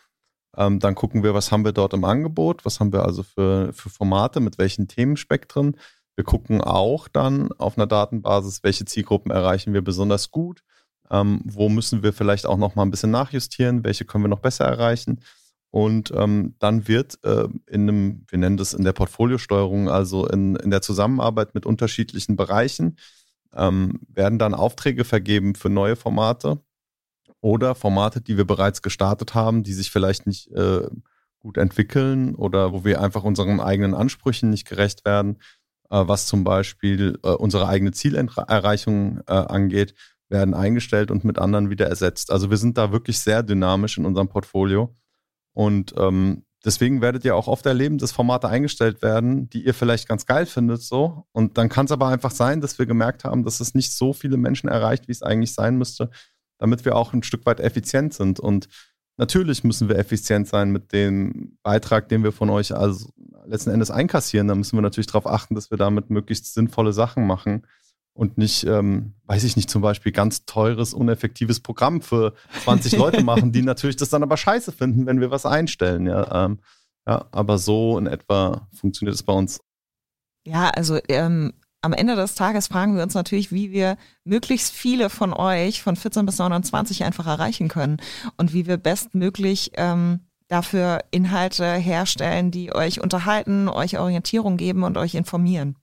Ähm, 0.55 0.79
dann 0.79 0.95
gucken 0.95 1.23
wir, 1.23 1.33
was 1.33 1.51
haben 1.51 1.65
wir 1.65 1.71
dort 1.71 1.93
im 1.93 2.03
Angebot, 2.03 2.65
was 2.65 2.79
haben 2.79 2.93
wir 2.93 3.05
also 3.05 3.23
für, 3.23 3.73
für 3.73 3.89
Formate, 3.89 4.39
mit 4.39 4.57
welchen 4.57 4.87
Themenspektren. 4.87 5.77
Wir 6.15 6.25
gucken 6.25 6.61
auch 6.61 7.07
dann 7.07 7.51
auf 7.53 7.77
einer 7.77 7.87
Datenbasis, 7.87 8.61
welche 8.61 8.85
Zielgruppen 8.85 9.31
erreichen 9.31 9.73
wir 9.73 9.81
besonders 9.81 10.29
gut 10.29 10.63
ähm, 11.12 11.41
wo 11.45 11.69
müssen 11.69 12.03
wir 12.03 12.13
vielleicht 12.13 12.45
auch 12.45 12.57
noch 12.57 12.75
mal 12.75 12.83
ein 12.83 12.91
bisschen 12.91 13.12
nachjustieren? 13.12 13.83
Welche 13.83 14.05
können 14.05 14.24
wir 14.24 14.29
noch 14.29 14.39
besser 14.39 14.65
erreichen? 14.65 15.22
Und 15.69 16.13
ähm, 16.15 16.55
dann 16.60 16.88
wird 16.88 17.17
äh, 17.24 17.48
in 17.67 17.89
einem, 17.89 18.25
wir 18.29 18.38
nennen 18.38 18.57
das 18.57 18.74
in 18.74 18.83
der 18.83 18.93
Portfoliosteuerung, 18.93 19.89
also 19.89 20.27
in, 20.27 20.55
in 20.55 20.69
der 20.69 20.83
Zusammenarbeit 20.83 21.55
mit 21.55 21.65
unterschiedlichen 21.65 22.36
Bereichen, 22.36 22.98
ähm, 23.55 24.01
werden 24.07 24.38
dann 24.38 24.53
Aufträge 24.53 25.03
vergeben 25.03 25.55
für 25.55 25.69
neue 25.69 25.95
Formate 25.95 26.62
oder 27.41 27.74
Formate, 27.74 28.22
die 28.22 28.38
wir 28.38 28.45
bereits 28.45 28.83
gestartet 28.83 29.33
haben, 29.33 29.63
die 29.63 29.74
sich 29.74 29.89
vielleicht 29.89 30.27
nicht 30.27 30.51
äh, 30.51 30.88
gut 31.39 31.57
entwickeln 31.57 32.36
oder 32.36 32.72
wo 32.72 32.86
wir 32.86 33.01
einfach 33.01 33.24
unseren 33.24 33.60
eigenen 33.60 33.95
Ansprüchen 33.95 34.51
nicht 34.51 34.67
gerecht 34.67 35.05
werden, 35.05 35.39
äh, 35.89 36.03
was 36.05 36.27
zum 36.27 36.43
Beispiel 36.43 37.19
äh, 37.24 37.29
unsere 37.29 37.67
eigene 37.67 37.91
Zielerreichung 37.91 39.22
äh, 39.27 39.33
angeht 39.33 39.95
werden 40.33 40.53
eingestellt 40.53 41.11
und 41.11 41.23
mit 41.23 41.39
anderen 41.39 41.69
wieder 41.69 41.87
ersetzt. 41.87 42.29
Also 42.29 42.49
wir 42.49 42.57
sind 42.57 42.77
da 42.77 42.91
wirklich 42.91 43.19
sehr 43.19 43.41
dynamisch 43.43 43.97
in 43.97 44.05
unserem 44.05 44.27
Portfolio. 44.27 44.93
Und 45.53 45.93
ähm, 45.97 46.43
deswegen 46.65 46.99
werdet 46.99 47.23
ihr 47.23 47.37
auch 47.37 47.47
oft 47.47 47.65
erleben, 47.65 47.97
dass 47.99 48.11
Formate 48.11 48.49
eingestellt 48.49 49.01
werden, 49.01 49.49
die 49.49 49.65
ihr 49.65 49.73
vielleicht 49.73 50.09
ganz 50.09 50.25
geil 50.25 50.45
findet, 50.45 50.81
so. 50.81 51.25
Und 51.31 51.57
dann 51.57 51.69
kann 51.69 51.85
es 51.85 51.91
aber 51.93 52.07
einfach 52.07 52.31
sein, 52.31 52.59
dass 52.59 52.77
wir 52.79 52.85
gemerkt 52.85 53.23
haben, 53.23 53.45
dass 53.45 53.61
es 53.61 53.75
nicht 53.75 53.93
so 53.93 54.11
viele 54.11 54.35
Menschen 54.35 54.67
erreicht, 54.67 55.07
wie 55.07 55.13
es 55.13 55.23
eigentlich 55.23 55.53
sein 55.53 55.77
müsste, 55.77 56.09
damit 56.57 56.83
wir 56.83 56.97
auch 56.97 57.13
ein 57.13 57.23
Stück 57.23 57.45
weit 57.45 57.61
effizient 57.61 58.13
sind. 58.13 58.39
Und 58.39 58.67
natürlich 59.17 59.63
müssen 59.63 59.87
wir 59.87 59.97
effizient 59.97 60.47
sein 60.47 60.71
mit 60.71 60.91
dem 60.91 61.57
Beitrag, 61.61 62.09
den 62.09 62.23
wir 62.23 62.33
von 62.33 62.49
euch 62.49 62.75
also 62.75 63.09
letzten 63.45 63.69
Endes 63.69 63.91
einkassieren. 63.91 64.47
Da 64.47 64.55
müssen 64.55 64.75
wir 64.75 64.81
natürlich 64.81 65.07
darauf 65.07 65.27
achten, 65.27 65.53
dass 65.53 65.69
wir 65.69 65.77
damit 65.77 66.09
möglichst 66.09 66.53
sinnvolle 66.53 66.91
Sachen 66.91 67.27
machen 67.27 67.63
und 68.13 68.38
nicht, 68.38 68.65
ähm, 68.65 69.13
weiß 69.25 69.43
ich 69.43 69.55
nicht, 69.55 69.70
zum 69.70 69.82
Beispiel 69.82 70.12
ganz 70.12 70.46
teures, 70.46 70.93
uneffektives 70.93 71.60
Programm 71.60 72.01
für 72.01 72.34
20 72.63 72.98
Leute 72.98 73.24
machen, 73.24 73.51
die 73.51 73.62
natürlich 73.62 73.96
das 73.96 74.10
dann 74.10 74.24
aber 74.24 74.38
scheiße 74.38 74.72
finden, 74.72 75.05
wenn 75.05 75.20
wir 75.20 75.32
was 75.32 75.46
einstellen. 75.46 76.05
Ja, 76.05 76.46
ähm, 76.46 76.60
ja 77.08 77.25
aber 77.32 77.58
so 77.58 77.98
in 77.98 78.08
etwa 78.08 78.67
funktioniert 78.72 79.15
es 79.15 79.24
bei 79.24 79.34
uns. 79.34 79.62
Ja, 80.46 80.70
also 80.70 81.00
ähm, 81.08 81.53
am 81.82 81.93
Ende 81.93 82.15
des 82.15 82.36
Tages 82.36 82.67
fragen 82.67 82.96
wir 82.96 83.03
uns 83.03 83.13
natürlich, 83.13 83.51
wie 83.51 83.72
wir 83.72 83.98
möglichst 84.24 84.74
viele 84.74 85.10
von 85.10 85.34
euch 85.34 85.82
von 85.82 85.96
14 85.96 86.25
bis 86.25 86.38
29 86.38 87.03
einfach 87.03 87.27
erreichen 87.27 87.67
können 87.67 87.98
und 88.38 88.53
wie 88.53 88.67
wir 88.67 88.77
bestmöglich 88.77 89.72
ähm, 89.75 90.22
dafür 90.48 91.00
Inhalte 91.12 91.74
herstellen, 91.74 92.51
die 92.51 92.74
euch 92.74 93.01
unterhalten, 93.01 93.67
euch 93.70 93.98
Orientierung 93.98 94.58
geben 94.58 94.84
und 94.84 94.98
euch 94.98 95.15
informieren. 95.15 95.77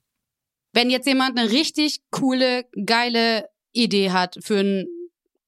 Wenn 0.72 0.90
jetzt 0.90 1.06
jemand 1.06 1.38
eine 1.38 1.50
richtig 1.50 2.00
coole, 2.10 2.66
geile 2.86 3.48
Idee 3.72 4.10
hat 4.10 4.36
für 4.40 4.60
ein, 4.60 4.86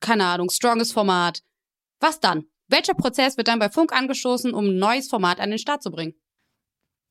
keine 0.01 0.27
Ahnung, 0.27 0.51
stronges 0.51 0.93
Format, 0.93 1.43
was 2.01 2.21
dann? 2.21 2.45
Welcher 2.69 2.95
Prozess 2.95 3.37
wird 3.37 3.49
dann 3.49 3.59
bei 3.59 3.69
Funk 3.69 3.93
angestoßen, 3.93 4.55
um 4.55 4.67
ein 4.67 4.79
neues 4.79 5.09
Format 5.09 5.41
an 5.41 5.51
den 5.51 5.59
Start 5.59 5.83
zu 5.83 5.91
bringen? 5.91 6.15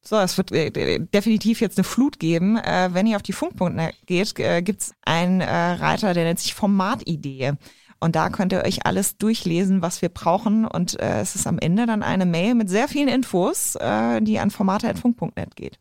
So, 0.03 0.17
es 0.17 0.35
wird 0.37 0.51
äh, 0.51 0.99
definitiv 0.99 1.61
jetzt 1.61 1.77
eine 1.77 1.83
Flut 1.83 2.19
geben. 2.19 2.57
Äh, 2.57 2.89
wenn 2.93 3.05
ihr 3.05 3.15
auf 3.15 3.21
die 3.21 3.33
Funk.net 3.33 3.95
geht, 4.07 4.39
äh, 4.39 4.61
gibt's 4.63 4.93
einen 5.03 5.41
äh, 5.41 5.45
Reiter, 5.45 6.13
der 6.13 6.23
nennt 6.23 6.39
sich 6.39 6.55
Formatidee. 6.55 7.53
Und 7.99 8.15
da 8.15 8.29
könnt 8.29 8.51
ihr 8.51 8.63
euch 8.63 8.87
alles 8.87 9.17
durchlesen, 9.17 9.83
was 9.83 10.01
wir 10.01 10.09
brauchen. 10.09 10.65
Und 10.65 10.99
äh, 10.99 11.21
es 11.21 11.35
ist 11.35 11.45
am 11.45 11.59
Ende 11.59 11.85
dann 11.85 12.01
eine 12.01 12.25
Mail 12.25 12.55
mit 12.55 12.67
sehr 12.67 12.87
vielen 12.87 13.07
Infos, 13.07 13.75
äh, 13.75 14.21
die 14.21 14.39
an 14.39 14.49
formate.funk.net 14.49 15.55
geht. 15.55 15.79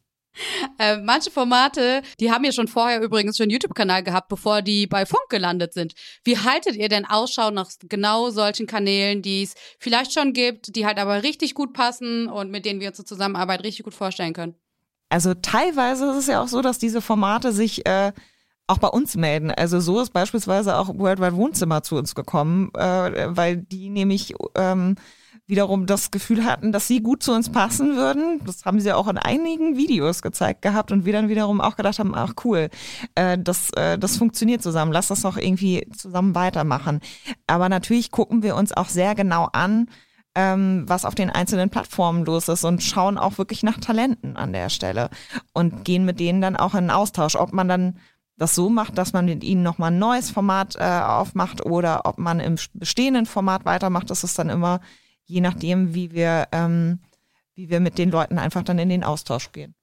Äh, 0.78 0.98
manche 0.98 1.30
Formate, 1.30 2.02
die 2.20 2.30
haben 2.30 2.44
ja 2.44 2.52
schon 2.52 2.68
vorher 2.68 3.02
übrigens 3.02 3.36
schon 3.36 3.44
einen 3.44 3.50
YouTube-Kanal 3.50 4.02
gehabt, 4.02 4.28
bevor 4.28 4.62
die 4.62 4.86
bei 4.86 5.04
Funk 5.04 5.28
gelandet 5.28 5.74
sind. 5.74 5.94
Wie 6.24 6.38
haltet 6.38 6.76
ihr 6.76 6.88
denn 6.88 7.04
Ausschau 7.04 7.50
nach 7.50 7.70
genau 7.88 8.30
solchen 8.30 8.66
Kanälen, 8.66 9.22
die 9.22 9.42
es 9.42 9.54
vielleicht 9.78 10.12
schon 10.12 10.32
gibt, 10.32 10.74
die 10.76 10.86
halt 10.86 10.98
aber 10.98 11.22
richtig 11.22 11.54
gut 11.54 11.72
passen 11.72 12.28
und 12.28 12.50
mit 12.50 12.64
denen 12.64 12.80
wir 12.80 12.88
unsere 12.88 13.04
Zusammenarbeit 13.04 13.64
richtig 13.64 13.84
gut 13.84 13.94
vorstellen 13.94 14.32
können? 14.32 14.54
Also 15.08 15.34
teilweise 15.34 16.10
ist 16.10 16.16
es 16.16 16.26
ja 16.28 16.42
auch 16.42 16.48
so, 16.48 16.62
dass 16.62 16.78
diese 16.78 17.00
Formate 17.00 17.52
sich 17.52 17.84
äh, 17.86 18.12
auch 18.68 18.78
bei 18.78 18.88
uns 18.88 19.16
melden. 19.16 19.50
Also 19.50 19.80
so 19.80 20.00
ist 20.00 20.12
beispielsweise 20.12 20.76
auch 20.76 20.88
Worldwide 20.96 21.34
Wohnzimmer 21.34 21.82
zu 21.82 21.96
uns 21.96 22.14
gekommen, 22.14 22.70
äh, 22.74 23.36
weil 23.36 23.56
die 23.56 23.90
nämlich 23.90 24.34
ähm, 24.54 24.94
wiederum 25.50 25.86
das 25.86 26.10
Gefühl 26.10 26.44
hatten, 26.44 26.72
dass 26.72 26.86
sie 26.86 27.02
gut 27.02 27.22
zu 27.22 27.32
uns 27.32 27.50
passen 27.50 27.96
würden. 27.96 28.40
Das 28.46 28.64
haben 28.64 28.80
sie 28.80 28.92
auch 28.92 29.08
in 29.08 29.18
einigen 29.18 29.76
Videos 29.76 30.22
gezeigt 30.22 30.62
gehabt 30.62 30.92
und 30.92 31.04
wir 31.04 31.12
dann 31.12 31.28
wiederum 31.28 31.60
auch 31.60 31.76
gedacht 31.76 31.98
haben, 31.98 32.14
ach 32.14 32.34
cool, 32.44 32.70
äh, 33.14 33.36
das, 33.38 33.70
äh, 33.70 33.98
das 33.98 34.16
funktioniert 34.16 34.62
zusammen, 34.62 34.92
lass 34.92 35.08
das 35.08 35.22
doch 35.22 35.36
irgendwie 35.36 35.86
zusammen 35.96 36.34
weitermachen. 36.34 37.00
Aber 37.46 37.68
natürlich 37.68 38.10
gucken 38.10 38.42
wir 38.42 38.56
uns 38.56 38.72
auch 38.72 38.88
sehr 38.88 39.14
genau 39.14 39.48
an, 39.52 39.88
ähm, 40.34 40.84
was 40.86 41.04
auf 41.04 41.14
den 41.14 41.30
einzelnen 41.30 41.70
Plattformen 41.70 42.24
los 42.24 42.48
ist 42.48 42.64
und 42.64 42.82
schauen 42.82 43.18
auch 43.18 43.38
wirklich 43.38 43.62
nach 43.62 43.78
Talenten 43.78 44.36
an 44.36 44.52
der 44.52 44.68
Stelle 44.70 45.10
und 45.52 45.84
gehen 45.84 46.04
mit 46.04 46.20
denen 46.20 46.40
dann 46.40 46.56
auch 46.56 46.74
in 46.74 46.78
einen 46.78 46.90
Austausch, 46.90 47.36
ob 47.36 47.52
man 47.52 47.68
dann 47.68 47.98
das 48.36 48.54
so 48.54 48.70
macht, 48.70 48.96
dass 48.96 49.12
man 49.12 49.26
mit 49.26 49.44
ihnen 49.44 49.62
nochmal 49.62 49.90
ein 49.90 49.98
neues 49.98 50.30
Format 50.30 50.76
äh, 50.76 50.82
aufmacht 50.82 51.66
oder 51.66 52.06
ob 52.06 52.18
man 52.18 52.40
im 52.40 52.56
bestehenden 52.72 53.26
Format 53.26 53.66
weitermacht, 53.66 54.08
das 54.08 54.24
ist 54.24 54.38
dann 54.38 54.48
immer 54.48 54.80
je 55.30 55.40
nachdem, 55.40 55.94
wie 55.94 56.12
wir, 56.12 56.48
ähm, 56.52 56.98
wie 57.54 57.70
wir 57.70 57.80
mit 57.80 57.98
den 57.98 58.10
Leuten 58.10 58.38
einfach 58.38 58.62
dann 58.62 58.78
in 58.78 58.88
den 58.88 59.04
Austausch 59.04 59.52
gehen. 59.52 59.74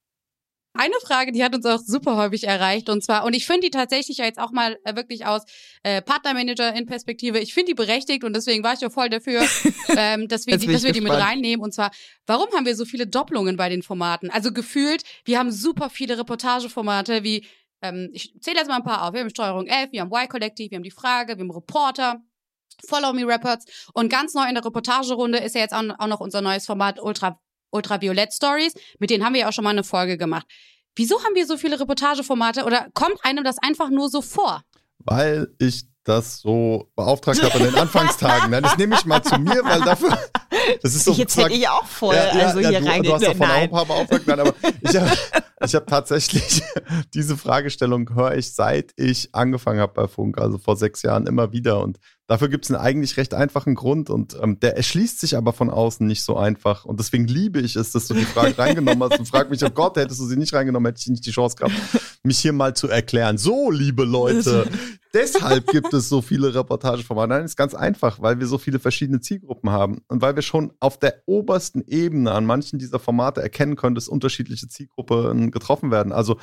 Eine 0.74 0.94
Frage, 1.02 1.32
die 1.32 1.44
hat 1.44 1.56
uns 1.56 1.66
auch 1.66 1.80
super 1.80 2.18
häufig 2.18 2.44
erreicht 2.44 2.88
und 2.90 3.04
zwar, 3.04 3.26
und 3.26 3.34
ich 3.34 3.48
finde 3.48 3.62
die 3.62 3.72
tatsächlich 3.72 4.18
jetzt 4.18 4.38
auch 4.38 4.52
mal 4.52 4.78
äh, 4.84 4.96
wirklich 4.96 5.26
aus 5.26 5.42
äh, 5.82 6.04
Partnermanager 6.04 6.76
in 6.76 6.86
Perspektive, 6.86 7.40
ich 7.40 7.56
finde 7.56 7.72
die 7.72 7.74
berechtigt 7.74 8.24
und 8.24 8.36
deswegen 8.36 8.64
war 8.64 8.74
ich 8.74 8.82
ja 8.82 8.92
voll 8.92 9.10
dafür, 9.10 9.42
ähm, 9.98 10.28
dass 10.28 10.46
wir, 10.46 10.58
die, 10.58 10.68
dass 10.68 10.84
wir 10.84 10.92
die 10.92 11.02
mit 11.02 11.14
reinnehmen. 11.14 11.64
Und 11.64 11.74
zwar, 11.74 11.90
warum 12.28 12.48
haben 12.54 12.68
wir 12.68 12.76
so 12.76 12.86
viele 12.86 13.08
Doppelungen 13.08 13.58
bei 13.58 13.70
den 13.70 13.82
Formaten? 13.82 14.30
Also 14.30 14.52
gefühlt, 14.52 15.02
wir 15.26 15.40
haben 15.40 15.52
super 15.52 15.90
viele 15.90 16.16
Reportageformate 16.20 17.24
wie, 17.24 17.44
ähm, 17.82 18.12
ich 18.14 18.40
zähle 18.40 18.58
jetzt 18.58 18.68
mal 18.68 18.76
ein 18.76 18.84
paar 18.84 19.08
auf, 19.08 19.14
wir 19.14 19.22
haben 19.22 19.32
Steuerung 19.32 19.66
11, 19.66 19.94
wir 19.94 20.02
haben 20.02 20.12
Y-Kollektiv, 20.12 20.70
wir 20.70 20.76
haben 20.76 20.84
die 20.84 20.92
Frage, 20.92 21.38
wir 21.38 21.44
haben 21.44 21.52
Reporter, 21.52 22.22
Follow 22.86 23.14
Me 23.14 23.28
Reports. 23.28 23.66
Und 23.94 24.10
ganz 24.10 24.34
neu 24.34 24.48
in 24.48 24.56
der 24.56 24.66
Reportagerunde 24.66 25.40
ist 25.40 25.56
ja 25.56 25.62
jetzt 25.62 25.74
auch, 25.74 25.82
noch 25.82 26.20
unser 26.20 26.42
neues 26.42 26.66
Format 26.66 27.00
Ultra, 27.02 27.40
Ultraviolett 27.72 28.34
Stories. 28.34 28.74
Mit 29.00 29.10
denen 29.10 29.26
haben 29.26 29.34
wir 29.34 29.42
ja 29.42 29.50
auch 29.50 29.54
schon 29.54 29.64
mal 29.64 29.72
eine 29.72 29.84
Folge 29.84 30.18
gemacht. 30.18 30.46
Wieso 30.96 31.24
haben 31.24 31.36
wir 31.36 31.46
so 31.46 31.58
viele 31.58 31.80
Reportageformate 31.80 32.64
oder 32.64 32.88
kommt 32.94 33.24
einem 33.24 33.44
das 33.44 33.58
einfach 33.60 33.90
nur 33.90 34.10
so 34.10 34.22
vor? 34.22 34.64
Weil 35.00 35.48
ich 35.60 35.86
das 36.04 36.40
so 36.40 36.90
beauftragt 36.96 37.44
habe 37.44 37.60
in 37.60 37.66
den 37.66 37.76
Anfangstagen. 37.76 38.50
Nein, 38.50 38.64
das 38.64 38.78
nehme 38.78 38.96
ich 38.96 39.06
mal 39.06 39.22
zu 39.22 39.38
mir, 39.38 39.64
weil 39.64 39.82
dafür. 39.82 40.18
Das 40.82 40.96
ist 40.96 41.04
so. 41.06 41.12
Jetzt 41.12 41.38
hätte 41.38 41.54
ich 41.54 41.68
auch 41.68 41.86
voll. 41.86 42.16
Ja, 42.16 42.36
ja, 42.36 42.48
also 42.48 42.60
ja, 42.60 42.70
hier 42.70 42.80
du, 42.80 43.02
du 43.04 43.14
hast 43.14 43.26
davon 43.26 43.46
auch 43.46 43.56
ein 43.56 43.70
paar 43.70 43.86
beauftragt. 43.86 44.26
Nein, 44.26 44.40
aber 44.40 44.54
ich 44.82 44.96
habe 44.96 45.12
ich 45.64 45.76
hab 45.76 45.88
tatsächlich 45.88 46.62
diese 47.14 47.38
Fragestellung 47.38 48.14
höre 48.14 48.36
ich 48.36 48.54
seit 48.54 48.94
ich 48.96 49.34
angefangen 49.34 49.80
habe 49.80 49.94
bei 49.94 50.08
Funk, 50.08 50.38
also 50.38 50.58
vor 50.58 50.76
sechs 50.76 51.02
Jahren 51.02 51.28
immer 51.28 51.52
wieder. 51.52 51.82
Und 51.82 52.00
Dafür 52.28 52.50
gibt 52.50 52.66
es 52.66 52.72
einen 52.72 52.82
eigentlich 52.82 53.16
recht 53.16 53.34
einfachen 53.34 53.74
Grund 53.74 54.10
und 54.10 54.38
ähm, 54.42 54.60
der 54.60 54.76
erschließt 54.76 55.22
sich 55.22 55.38
aber 55.38 55.54
von 55.54 55.70
außen 55.70 56.06
nicht 56.06 56.24
so 56.24 56.36
einfach. 56.36 56.84
Und 56.84 57.00
deswegen 57.00 57.26
liebe 57.26 57.62
ich 57.62 57.78
es, 57.78 57.92
dass 57.94 58.08
du 58.08 58.14
die 58.14 58.26
Frage 58.26 58.58
reingenommen 58.58 59.02
hast 59.10 59.18
und 59.18 59.30
frag 59.30 59.50
mich, 59.50 59.64
oh 59.64 59.70
Gott, 59.70 59.96
hättest 59.96 60.20
du 60.20 60.26
sie 60.26 60.36
nicht 60.36 60.54
reingenommen, 60.54 60.88
hätte 60.88 61.00
ich 61.00 61.08
nicht 61.08 61.26
die 61.26 61.32
Chance 61.32 61.56
gehabt, 61.56 61.74
mich 62.24 62.40
hier 62.40 62.52
mal 62.52 62.76
zu 62.76 62.90
erklären. 62.90 63.38
So, 63.38 63.72
liebe 63.72 64.04
Leute, 64.04 64.68
deshalb 65.14 65.68
gibt 65.68 65.94
es 65.94 66.10
so 66.10 66.22
viele 66.22 66.54
Reportageformate. 66.54 67.30
Nein, 67.30 67.46
ist 67.46 67.56
ganz 67.56 67.74
einfach, 67.74 68.22
weil 68.22 68.42
wir 68.42 68.48
so 68.48 68.58
viele 68.58 68.80
verschiedene 68.80 69.22
Zielgruppen 69.22 69.70
haben 69.70 70.02
und 70.10 70.22
weil 70.22 70.36
wir 70.36 70.44
schon 70.44 70.74
auf 70.82 71.00
der 71.00 71.24
obersten 71.28 71.82
Ebene 71.88 72.34
an 72.34 72.46
manchen 72.46 72.78
dieser 72.78 73.00
Formate 73.00 73.42
erkennen 73.42 73.78
können, 73.78 73.96
dass 73.96 74.10
unterschiedliche 74.10 74.68
Zielgruppen 74.68 75.47
getroffen 75.52 75.92
werden. 75.92 76.12
Also 76.12 76.38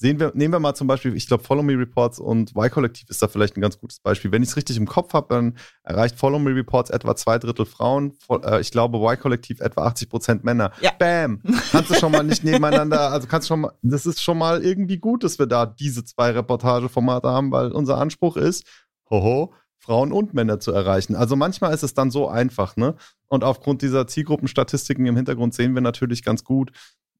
Sehen 0.00 0.20
wir, 0.20 0.30
nehmen 0.32 0.54
wir 0.54 0.60
mal 0.60 0.76
zum 0.76 0.86
Beispiel, 0.86 1.16
ich 1.16 1.26
glaube, 1.26 1.42
Follow 1.42 1.64
Me 1.64 1.76
Reports 1.76 2.20
und 2.20 2.54
Y-Kollektiv 2.54 3.10
ist 3.10 3.20
da 3.20 3.26
vielleicht 3.26 3.56
ein 3.56 3.60
ganz 3.60 3.80
gutes 3.80 3.98
Beispiel. 3.98 4.30
Wenn 4.30 4.44
ich 4.44 4.50
es 4.50 4.56
richtig 4.56 4.76
im 4.76 4.86
Kopf 4.86 5.12
habe, 5.12 5.26
dann 5.34 5.58
erreicht 5.82 6.16
Follow 6.16 6.38
Me 6.38 6.54
Reports 6.54 6.90
etwa 6.90 7.16
zwei 7.16 7.36
Drittel 7.40 7.66
Frauen. 7.66 8.16
Äh, 8.30 8.60
ich 8.60 8.70
glaube, 8.70 8.98
Y-Kollektiv 8.98 9.58
etwa 9.58 9.86
80 9.86 10.08
Prozent 10.08 10.44
Männer. 10.44 10.70
Ja. 10.80 10.92
Bam! 10.96 11.42
Kannst 11.72 11.90
du 11.90 11.94
schon 11.94 12.12
mal 12.12 12.22
nicht 12.22 12.44
nebeneinander, 12.44 13.10
also 13.10 13.26
kannst 13.26 13.48
du 13.48 13.54
schon 13.54 13.62
mal, 13.62 13.72
das 13.82 14.06
ist 14.06 14.22
schon 14.22 14.38
mal 14.38 14.64
irgendwie 14.64 14.98
gut, 14.98 15.24
dass 15.24 15.40
wir 15.40 15.46
da 15.46 15.66
diese 15.66 16.04
zwei 16.04 16.30
Reportageformate 16.30 17.28
haben, 17.28 17.50
weil 17.50 17.72
unser 17.72 17.98
Anspruch 17.98 18.36
ist, 18.36 18.68
hoho, 19.10 19.52
Frauen 19.78 20.12
und 20.12 20.34
Männer 20.34 20.60
zu 20.60 20.72
erreichen. 20.72 21.14
Also 21.14 21.36
manchmal 21.36 21.72
ist 21.72 21.82
es 21.82 21.94
dann 21.94 22.10
so 22.10 22.28
einfach, 22.28 22.76
ne? 22.76 22.94
Und 23.28 23.44
aufgrund 23.44 23.82
dieser 23.82 24.06
Zielgruppenstatistiken 24.06 25.06
im 25.06 25.16
Hintergrund 25.16 25.54
sehen 25.54 25.74
wir 25.74 25.80
natürlich 25.80 26.24
ganz 26.24 26.44
gut, 26.44 26.72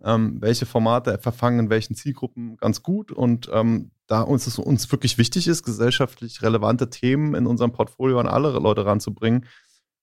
ähm, 0.03 0.37
welche 0.41 0.67
Formate 0.67 1.19
verfangen 1.19 1.61
in 1.61 1.71
welchen 1.71 1.95
Zielgruppen 1.95 2.57
ganz 2.57 2.83
gut. 2.83 3.13
Und 3.13 3.49
ähm, 3.53 3.91
da 4.07 4.23
uns 4.23 4.47
es 4.47 4.59
uns 4.59 4.91
wirklich 4.91 5.19
wichtig 5.19 5.49
ist, 5.49 5.63
gesellschaftlich 5.65 6.43
relevante 6.43 6.91
Themen 6.91 7.35
in 7.35 7.47
unserem 7.47 7.73
Portfolio 7.73 8.19
an 8.21 8.29
alle 8.29 8.51
Leute 8.53 8.87
ranzubringen, 8.87 9.47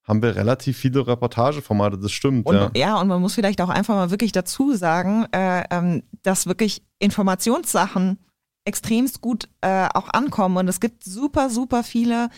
haben 0.03 0.21
wir 0.21 0.35
relativ 0.35 0.77
viele 0.77 1.07
Reportageformate, 1.07 1.97
das 1.97 2.11
stimmt. 2.11 2.45
Und, 2.45 2.55
ja. 2.55 2.71
ja, 2.75 3.01
und 3.01 3.07
man 3.07 3.21
muss 3.21 3.33
vielleicht 3.33 3.59
auch 3.61 3.69
einfach 3.69 3.95
mal 3.95 4.11
wirklich 4.11 4.31
dazu 4.31 4.73
sagen, 4.75 5.25
äh, 5.31 5.63
ähm, 5.71 6.03
dass 6.21 6.45
wirklich 6.45 6.83
Informationssachen 6.99 8.19
extremst 8.65 9.21
gut 9.21 9.47
äh, 9.61 9.87
auch 9.93 10.09
ankommen. 10.09 10.57
Und 10.57 10.67
es 10.67 10.79
gibt 10.79 11.03
super, 11.03 11.49
super 11.49 11.83
viele 11.83 12.29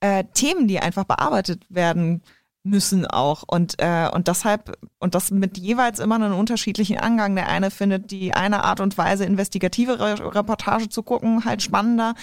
äh, 0.00 0.24
Themen, 0.34 0.66
die 0.66 0.80
einfach 0.80 1.04
bearbeitet 1.04 1.64
werden 1.68 2.22
müssen 2.64 3.06
auch. 3.06 3.44
Und, 3.46 3.74
äh, 3.78 4.08
und 4.12 4.26
deshalb, 4.26 4.76
und 4.98 5.14
das 5.14 5.30
mit 5.30 5.58
jeweils 5.58 5.98
immer 5.98 6.14
einen 6.14 6.32
unterschiedlichen 6.32 6.98
Angang. 6.98 7.36
Der 7.36 7.48
eine 7.48 7.70
findet 7.70 8.10
die 8.10 8.32
eine 8.32 8.64
Art 8.64 8.80
und 8.80 8.96
Weise, 8.96 9.24
investigative 9.24 10.00
Re 10.00 10.34
Reportage 10.34 10.88
zu 10.88 11.02
gucken, 11.02 11.44
halt 11.44 11.62
spannender. 11.62 12.14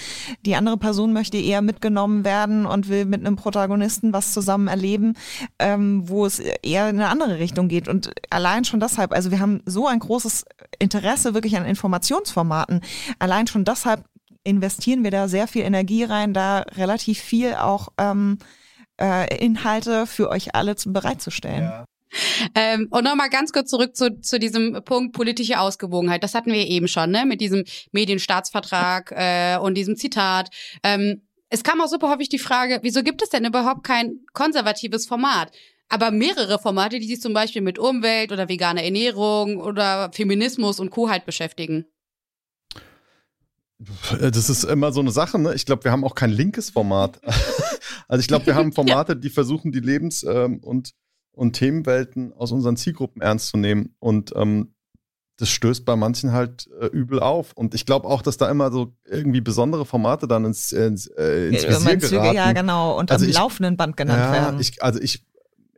Die 0.45 0.55
andere 0.55 0.77
Person 0.77 1.13
möchte 1.13 1.37
eher 1.37 1.61
mitgenommen 1.61 2.25
werden 2.25 2.65
und 2.65 2.89
will 2.89 3.05
mit 3.05 3.21
einem 3.21 3.35
Protagonisten 3.35 4.13
was 4.13 4.33
zusammen 4.33 4.67
erleben, 4.67 5.13
ähm, 5.59 6.09
wo 6.09 6.25
es 6.25 6.39
eher 6.39 6.89
in 6.89 6.99
eine 6.99 7.09
andere 7.09 7.37
Richtung 7.37 7.67
geht. 7.67 7.87
Und 7.87 8.11
allein 8.31 8.65
schon 8.65 8.79
deshalb, 8.79 9.13
also 9.13 9.29
wir 9.29 9.39
haben 9.39 9.61
so 9.65 9.87
ein 9.87 9.99
großes 9.99 10.45
Interesse 10.79 11.35
wirklich 11.35 11.55
an 11.55 11.65
Informationsformaten. 11.65 12.81
Allein 13.19 13.45
schon 13.45 13.63
deshalb 13.63 14.05
investieren 14.43 15.03
wir 15.03 15.11
da 15.11 15.27
sehr 15.27 15.47
viel 15.47 15.61
Energie 15.61 16.03
rein, 16.03 16.33
da 16.33 16.61
relativ 16.75 17.19
viel 17.19 17.53
auch 17.53 17.89
ähm, 17.99 18.39
äh, 19.01 19.43
Inhalte 19.43 20.05
für 20.05 20.29
euch 20.29 20.55
alle 20.55 20.75
zu, 20.75 20.93
bereitzustellen. 20.93 21.63
Ja. 21.63 21.85
Ähm, 22.55 22.87
und 22.91 23.03
nochmal 23.03 23.29
ganz 23.29 23.53
kurz 23.53 23.69
zurück 23.69 23.95
zu, 23.95 24.19
zu 24.19 24.39
diesem 24.39 24.83
Punkt 24.83 25.13
politische 25.13 25.59
Ausgewogenheit. 25.59 26.23
Das 26.23 26.35
hatten 26.35 26.51
wir 26.51 26.67
eben 26.67 26.87
schon, 26.87 27.11
ne? 27.11 27.25
Mit 27.25 27.41
diesem 27.41 27.63
Medienstaatsvertrag 27.91 29.11
äh, 29.15 29.57
und 29.57 29.75
diesem 29.75 29.95
Zitat. 29.95 30.49
Ähm, 30.83 31.21
es 31.49 31.63
kam 31.63 31.81
auch 31.81 31.87
super 31.87 32.09
häufig 32.09 32.29
die 32.29 32.39
Frage, 32.39 32.79
wieso 32.81 33.03
gibt 33.03 33.21
es 33.21 33.29
denn 33.29 33.45
überhaupt 33.45 33.83
kein 33.83 34.19
konservatives 34.33 35.05
Format? 35.05 35.51
Aber 35.89 36.09
mehrere 36.11 36.57
Formate, 36.57 36.99
die 36.99 37.07
sich 37.07 37.19
zum 37.19 37.33
Beispiel 37.33 37.61
mit 37.61 37.77
Umwelt 37.77 38.31
oder 38.31 38.47
veganer 38.47 38.83
Ernährung 38.83 39.57
oder 39.57 40.09
Feminismus 40.13 40.79
und 40.79 40.89
Co. 40.89 41.09
halt 41.09 41.25
beschäftigen. 41.25 41.85
Das 44.19 44.49
ist 44.49 44.63
immer 44.63 44.91
so 44.91 44.99
eine 44.99 45.11
Sache, 45.11 45.39
ne? 45.39 45.53
Ich 45.55 45.65
glaube, 45.65 45.83
wir 45.83 45.91
haben 45.91 46.03
auch 46.03 46.15
kein 46.15 46.29
linkes 46.29 46.69
Format. 46.69 47.19
also 48.07 48.19
ich 48.19 48.27
glaube, 48.27 48.45
wir 48.45 48.55
haben 48.55 48.73
Formate, 48.73 49.13
ja. 49.13 49.19
die 49.19 49.29
versuchen, 49.29 49.71
die 49.71 49.79
Lebens- 49.79 50.23
ähm, 50.23 50.59
und, 50.59 50.91
und 51.31 51.53
Themenwelten 51.53 52.33
aus 52.33 52.51
unseren 52.51 52.77
Zielgruppen 52.77 53.21
ernst 53.21 53.47
zu 53.49 53.57
nehmen. 53.57 53.95
Und 53.99 54.33
ähm, 54.35 54.75
das 55.37 55.49
stößt 55.49 55.85
bei 55.85 55.95
manchen 55.95 56.31
halt 56.31 56.69
äh, 56.79 56.85
übel 56.85 57.19
auf. 57.19 57.53
Und 57.53 57.73
ich 57.73 57.87
glaube 57.87 58.07
auch, 58.07 58.21
dass 58.21 58.37
da 58.37 58.49
immer 58.51 58.71
so 58.71 58.95
irgendwie 59.05 59.41
besondere 59.41 59.85
Formate 59.85 60.27
dann 60.27 60.45
ins, 60.45 60.71
ins, 60.71 61.07
äh, 61.07 61.47
ins 61.47 61.63
Visier 61.63 61.97
geraten. 61.97 62.35
Ja, 62.35 62.51
genau, 62.53 62.99
und 62.99 63.11
also 63.11 63.25
am 63.25 63.29
ich, 63.29 63.35
laufenden 63.35 63.77
Band 63.77 63.97
genannt 63.97 64.19
ja, 64.19 64.31
werden. 64.31 64.59
Ich, 64.59 64.83
also 64.83 65.01
ich, 65.01 65.25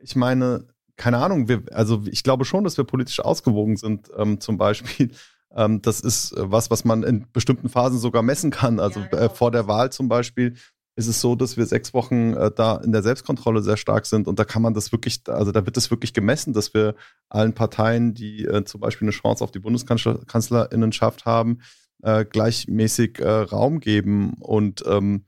ich 0.02 0.16
meine, 0.16 0.66
keine 0.96 1.18
Ahnung, 1.18 1.48
wir, 1.48 1.62
also 1.72 2.02
ich 2.06 2.22
glaube 2.22 2.44
schon, 2.44 2.64
dass 2.64 2.76
wir 2.76 2.84
politisch 2.84 3.20
ausgewogen 3.20 3.76
sind, 3.76 4.10
ähm, 4.16 4.40
zum 4.40 4.58
Beispiel. 4.58 5.12
Ähm, 5.56 5.82
das 5.82 6.00
ist 6.00 6.34
was, 6.36 6.70
was 6.70 6.84
man 6.84 7.02
in 7.02 7.26
bestimmten 7.32 7.68
Phasen 7.68 7.98
sogar 7.98 8.22
messen 8.22 8.50
kann. 8.50 8.80
Also 8.80 9.00
ja, 9.00 9.06
genau. 9.06 9.22
äh, 9.22 9.28
vor 9.30 9.50
der 9.50 9.66
Wahl 9.66 9.90
zum 9.90 10.08
Beispiel 10.08 10.54
ist 10.96 11.08
es 11.08 11.20
so, 11.20 11.34
dass 11.34 11.56
wir 11.56 11.66
sechs 11.66 11.92
Wochen 11.92 12.34
äh, 12.34 12.50
da 12.54 12.76
in 12.76 12.92
der 12.92 13.02
Selbstkontrolle 13.02 13.62
sehr 13.62 13.76
stark 13.76 14.06
sind 14.06 14.28
und 14.28 14.38
da 14.38 14.44
kann 14.44 14.62
man 14.62 14.74
das 14.74 14.92
wirklich, 14.92 15.22
also 15.26 15.50
da 15.50 15.66
wird 15.66 15.76
es 15.76 15.90
wirklich 15.90 16.14
gemessen, 16.14 16.52
dass 16.52 16.72
wir 16.72 16.94
allen 17.28 17.52
Parteien, 17.52 18.14
die 18.14 18.44
äh, 18.44 18.64
zum 18.64 18.80
Beispiel 18.80 19.06
eine 19.06 19.12
Chance 19.12 19.42
auf 19.42 19.50
die 19.50 19.58
Bundeskanzlerinnenschaft 19.58 21.24
haben, 21.24 21.58
äh, 22.04 22.24
gleichmäßig 22.24 23.18
äh, 23.18 23.28
Raum 23.28 23.80
geben. 23.80 24.34
Und 24.38 24.84
ähm, 24.86 25.24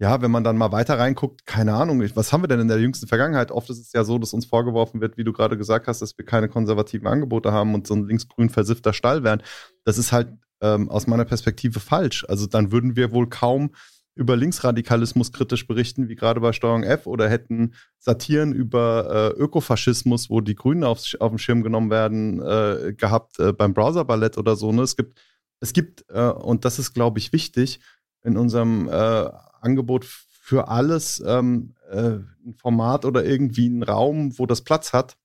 ja, 0.00 0.22
wenn 0.22 0.30
man 0.30 0.44
dann 0.44 0.56
mal 0.56 0.70
weiter 0.70 0.98
reinguckt, 0.98 1.44
keine 1.44 1.74
Ahnung, 1.74 2.00
was 2.14 2.32
haben 2.32 2.42
wir 2.42 2.48
denn 2.48 2.60
in 2.60 2.68
der 2.68 2.78
jüngsten 2.78 3.08
Vergangenheit? 3.08 3.50
Oft 3.50 3.68
ist 3.70 3.80
es 3.80 3.92
ja 3.92 4.04
so, 4.04 4.18
dass 4.18 4.32
uns 4.32 4.46
vorgeworfen 4.46 5.00
wird, 5.00 5.16
wie 5.16 5.24
du 5.24 5.32
gerade 5.32 5.58
gesagt 5.58 5.88
hast, 5.88 6.00
dass 6.02 6.16
wir 6.16 6.24
keine 6.24 6.48
konservativen 6.48 7.08
Angebote 7.08 7.52
haben 7.52 7.74
und 7.74 7.86
so 7.86 7.94
ein 7.94 8.06
linksgrün 8.06 8.48
versiffter 8.48 8.92
Stall 8.92 9.24
wären. 9.24 9.42
Das 9.84 9.98
ist 9.98 10.12
halt 10.12 10.28
ähm, 10.60 10.88
aus 10.88 11.08
meiner 11.08 11.24
Perspektive 11.24 11.80
falsch. 11.80 12.24
Also 12.28 12.46
dann 12.46 12.70
würden 12.70 12.94
wir 12.94 13.10
wohl 13.10 13.28
kaum 13.28 13.70
über 14.14 14.36
Linksradikalismus 14.36 15.32
kritisch 15.32 15.66
berichten, 15.66 16.08
wie 16.08 16.16
gerade 16.16 16.40
bei 16.40 16.52
Steuerung 16.52 16.82
F, 16.82 17.06
oder 17.06 17.28
hätten 17.28 17.74
Satiren 17.98 18.52
über 18.52 19.34
äh, 19.36 19.40
Ökofaschismus, 19.40 20.28
wo 20.28 20.40
die 20.40 20.56
Grünen 20.56 20.82
auf, 20.82 21.02
auf 21.20 21.30
den 21.30 21.38
Schirm 21.38 21.62
genommen 21.62 21.90
werden, 21.90 22.40
äh, 22.40 22.94
gehabt 22.94 23.38
äh, 23.38 23.52
beim 23.52 23.74
Browserballett 23.74 24.36
oder 24.36 24.56
so. 24.56 24.72
Ne? 24.72 24.82
Es 24.82 24.96
gibt, 24.96 25.20
es 25.60 25.72
gibt 25.72 26.04
äh, 26.08 26.30
und 26.30 26.64
das 26.64 26.80
ist, 26.80 26.94
glaube 26.94 27.20
ich, 27.20 27.32
wichtig, 27.32 27.80
in 28.22 28.36
unserem 28.36 28.88
äh, 28.88 29.30
Angebot 29.60 30.04
für 30.04 30.68
alles 30.68 31.22
ähm, 31.26 31.74
äh, 31.90 32.20
ein 32.46 32.54
Format 32.56 33.04
oder 33.04 33.24
irgendwie 33.24 33.66
einen 33.66 33.82
Raum, 33.82 34.38
wo 34.38 34.46
das 34.46 34.62
Platz 34.62 34.92
hat. 34.92 35.16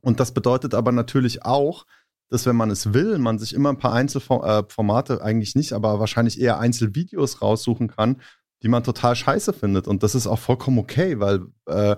Und 0.00 0.20
das 0.20 0.32
bedeutet 0.32 0.74
aber 0.74 0.92
natürlich 0.92 1.44
auch, 1.44 1.86
dass 2.28 2.46
wenn 2.46 2.56
man 2.56 2.70
es 2.70 2.92
will, 2.92 3.18
man 3.18 3.38
sich 3.38 3.54
immer 3.54 3.70
ein 3.70 3.78
paar 3.78 3.94
Einzelformate, 3.94 5.14
äh, 5.14 5.20
eigentlich 5.22 5.54
nicht, 5.54 5.72
aber 5.72 5.98
wahrscheinlich 5.98 6.40
eher 6.40 6.58
Einzelvideos 6.58 7.40
raussuchen 7.40 7.88
kann, 7.88 8.20
die 8.62 8.68
man 8.68 8.84
total 8.84 9.16
scheiße 9.16 9.52
findet. 9.52 9.88
Und 9.88 10.02
das 10.02 10.14
ist 10.14 10.26
auch 10.26 10.38
vollkommen 10.38 10.78
okay, 10.78 11.18
weil, 11.20 11.46
äh, 11.66 11.96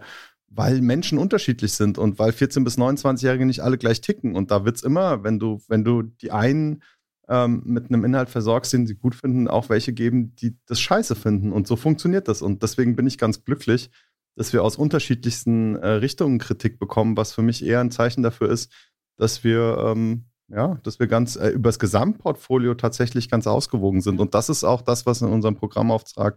weil 0.49 0.80
Menschen 0.80 1.18
unterschiedlich 1.18 1.73
sind 1.73 1.99
und 1.99 2.18
weil 2.18 2.30
14- 2.30 2.64
bis 2.64 2.78
29-Jährige 2.78 3.47
nicht 3.47 3.61
alle 3.61 3.78
gleich 3.78 4.00
ticken. 4.00 4.37
Und 4.37 4.50
da 4.50 4.64
wird 4.64 4.76
es 4.76 4.82
immer, 4.82 5.25
wenn 5.25 5.38
du, 5.38 5.61
wenn 5.68 5.85
du 5.85 6.02
die 6.02 6.30
einen 6.30 6.82
ähm, 7.30 7.62
mit 7.64 7.87
einem 7.87 8.04
Inhalt 8.04 8.28
versorgst, 8.28 8.72
den 8.72 8.88
sie 8.88 8.96
gut 8.96 9.14
finden, 9.14 9.46
auch 9.46 9.68
welche 9.68 9.92
geben, 9.92 10.34
die 10.34 10.56
das 10.66 10.80
scheiße 10.80 11.14
finden. 11.14 11.52
Und 11.52 11.68
so 11.68 11.76
funktioniert 11.76 12.26
das. 12.26 12.42
Und 12.42 12.62
deswegen 12.64 12.96
bin 12.96 13.06
ich 13.06 13.18
ganz 13.18 13.44
glücklich, 13.44 13.90
dass 14.34 14.52
wir 14.52 14.64
aus 14.64 14.76
unterschiedlichsten 14.76 15.76
äh, 15.76 15.88
Richtungen 15.88 16.38
Kritik 16.38 16.80
bekommen, 16.80 17.16
was 17.16 17.32
für 17.32 17.42
mich 17.42 17.64
eher 17.64 17.80
ein 17.80 17.92
Zeichen 17.92 18.22
dafür 18.25 18.50
ist, 18.50 18.72
dass 19.16 19.44
wir, 19.44 19.78
ähm, 19.78 20.25
ja, 20.49 20.78
dass 20.82 20.99
wir 20.99 21.06
ganz 21.06 21.37
äh, 21.37 21.50
über 21.50 21.68
das 21.68 21.78
Gesamtportfolio 21.78 22.75
tatsächlich 22.75 23.30
ganz 23.30 23.46
ausgewogen 23.46 24.00
sind. 24.00 24.18
Und 24.18 24.34
das 24.34 24.49
ist 24.49 24.64
auch 24.64 24.82
das, 24.82 25.06
was 25.06 25.22
in 25.22 25.28
unserem 25.28 25.54
Programmauftrag 25.54 26.37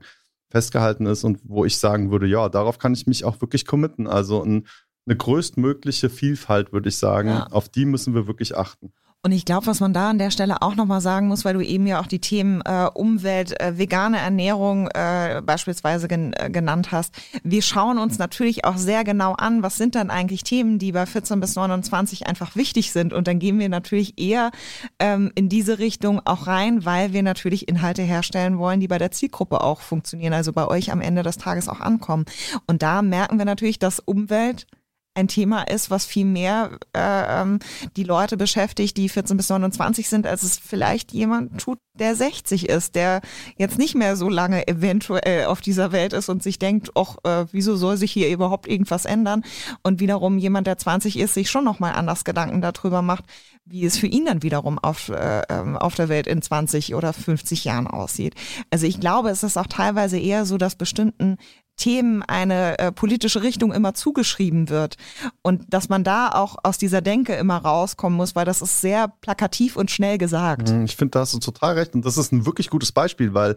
festgehalten 0.52 1.08
ist 1.08 1.24
und 1.24 1.40
wo 1.44 1.66
ich 1.66 1.80
sagen 1.80 2.12
würde, 2.12 2.28
ja, 2.28 2.50
darauf 2.50 2.78
kann 2.78 2.94
ich 2.94 3.08
mich 3.08 3.26
auch 3.26 3.42
wirklich 3.42 3.66
committen. 3.66 4.06
Also 4.06 4.44
ein, 4.44 4.68
eine 5.08 5.18
größtmögliche 5.18 6.12
Vielfalt, 6.12 6.72
würde 6.72 6.90
ich 6.90 6.98
sagen, 6.98 7.30
ja. 7.30 7.48
auf 7.48 7.68
die 7.68 7.86
müssen 7.86 8.14
wir 8.14 8.28
wirklich 8.28 8.56
achten. 8.56 8.94
Und 9.26 9.32
ich 9.32 9.46
glaube, 9.46 9.68
was 9.68 9.80
man 9.80 9.94
da 9.94 10.10
an 10.10 10.18
der 10.18 10.32
Stelle 10.32 10.62
auch 10.62 10.76
nochmal 10.76 11.00
sagen 11.00 11.30
muss, 11.30 11.46
weil 11.46 11.54
du 11.54 11.62
eben 11.62 11.88
ja 11.88 12.02
auch 12.02 12.08
die 12.08 12.20
Themen 12.20 12.62
äh, 12.66 12.90
Umwelt, 12.94 13.58
äh, 13.62 13.78
vegane 13.78 14.18
Ernährung 14.18 14.90
äh, 14.90 15.42
beispielsweise 15.46 16.10
gen 16.10 16.34
äh, 16.34 16.50
genannt 16.50 16.92
hast. 16.92 17.16
Wir 17.42 17.62
schauen 17.62 18.00
uns 18.00 18.18
natürlich 18.18 18.66
auch 18.66 18.76
sehr 18.76 19.06
genau 19.06 19.32
an, 19.32 19.64
was 19.64 19.78
sind 19.78 19.96
dann 19.96 20.10
eigentlich 20.10 20.44
Themen, 20.44 20.78
die 20.78 20.92
bei 20.92 21.06
14 21.06 21.40
bis 21.40 21.56
29 21.56 22.28
einfach 22.28 22.58
wichtig 22.58 22.92
sind. 22.92 23.14
Und 23.14 23.30
dann 23.30 23.40
gehen 23.40 23.60
wir 23.60 23.70
natürlich 23.70 24.20
eher 24.20 24.52
ähm, 25.00 25.32
in 25.36 25.48
diese 25.48 25.80
Richtung 25.80 26.20
auch 26.26 26.46
rein, 26.48 26.84
weil 26.84 27.14
wir 27.14 27.24
natürlich 27.24 27.70
Inhalte 27.70 28.02
herstellen 28.02 28.58
wollen, 28.58 28.82
die 28.82 28.90
bei 28.90 28.98
der 28.98 29.12
Zielgruppe 29.12 29.62
auch 29.62 29.80
funktionieren, 29.80 30.34
also 30.34 30.52
bei 30.52 30.68
euch 30.68 30.92
am 30.92 31.00
Ende 31.00 31.24
des 31.24 31.38
Tages 31.38 31.70
auch 31.70 31.80
ankommen. 31.80 32.26
Und 32.68 32.84
da 32.84 33.02
merken 33.02 33.38
wir 33.38 33.46
natürlich, 33.46 33.80
dass 33.80 34.00
Umwelt 34.00 34.68
ein 35.16 35.28
Thema 35.28 35.64
ist, 35.64 35.92
was 35.92 36.06
viel 36.06 36.26
mehr 36.26 36.72
äh, 36.96 37.42
ähm, 37.42 37.60
die 37.96 38.04
Leute 38.04 38.38
beschäftigt, 38.38 38.98
die 38.98 39.10
14 39.10 39.38
bis 39.38 39.50
29 39.50 40.10
sind, 40.10 40.26
als 40.26 40.44
es 40.44 40.58
vielleicht 40.58 41.12
jemand 41.12 41.62
tut, 41.62 41.80
der 41.94 42.16
60 42.16 42.70
ist, 42.70 42.96
der 42.96 43.22
jetzt 43.56 43.78
nicht 43.78 43.94
mehr 43.94 44.16
so 44.16 44.28
lange 44.28 44.68
eventuell 44.68 45.46
auf 45.46 45.62
dieser 45.62 45.92
Welt 45.92 46.14
ist 46.14 46.30
und 46.30 46.42
sich 46.42 46.58
denkt, 46.58 46.92
ach, 46.96 47.18
äh, 47.24 47.46
wieso 47.52 47.76
soll 47.76 47.98
sich 47.98 48.12
hier 48.12 48.30
überhaupt 48.30 48.68
irgendwas 48.68 49.06
ändern? 49.06 49.44
Und 49.84 50.00
wiederum 50.00 50.40
jemand, 50.40 50.66
der 50.66 50.78
20 50.78 51.20
ist, 51.20 51.36
sich 51.36 51.52
schon 51.52 51.64
nochmal 51.64 51.94
anders 51.94 52.24
Gedanken 52.24 52.62
darüber 52.62 53.04
macht, 53.04 53.26
wie 53.66 53.86
es 53.86 53.98
für 53.98 54.08
ihn 54.08 54.26
dann 54.26 54.44
wiederum 54.44 54.80
auf, 54.80 55.10
äh, 55.10 55.44
ähm, 55.50 55.78
auf 55.78 55.96
der 55.96 56.10
Welt 56.10 56.28
in 56.28 56.42
20 56.42 56.96
oder 56.96 57.14
50 57.14 57.64
Jahren 57.64 57.88
aussieht. 57.88 58.34
Also 58.72 58.88
ich 58.88 59.00
glaube, 59.00 59.30
es 59.30 59.44
ist 59.44 59.58
auch 59.58 59.68
teilweise 59.68 60.18
eher 60.18 60.46
so, 60.46 60.58
dass 60.58 60.76
bestimmten 60.76 61.38
Themen 61.76 62.24
eine 62.24 62.78
äh, 62.80 62.92
politische 62.92 63.42
Richtung 63.44 63.74
immer 63.74 63.94
zugeschrieben 63.94 64.70
wird. 64.70 64.96
Und 65.42 65.66
dass 65.74 65.90
man 65.90 66.04
da 66.04 66.30
auch 66.30 66.58
aus 66.64 66.78
dieser 66.78 67.02
Denke 67.02 67.34
immer 67.34 67.58
rauskommen 67.58 68.18
muss, 68.18 68.36
weil 68.36 68.46
das 68.46 68.62
ist 68.62 68.82
sehr 68.82 69.08
plakativ 69.22 69.76
und 69.76 69.92
schnell 69.92 70.18
gesagt. 70.18 70.72
Mhm, 70.72 70.86
ich 70.86 70.96
finde, 70.96 71.12
da 71.12 71.20
hast 71.22 71.34
du 71.34 71.40
total 71.40 71.76
recht. 71.76 71.96
Und 71.96 72.06
das 72.06 72.18
ist 72.18 72.32
ein 72.32 72.46
wirklich 72.46 72.70
gutes 72.70 72.92
Beispiel, 72.92 73.34
weil 73.34 73.56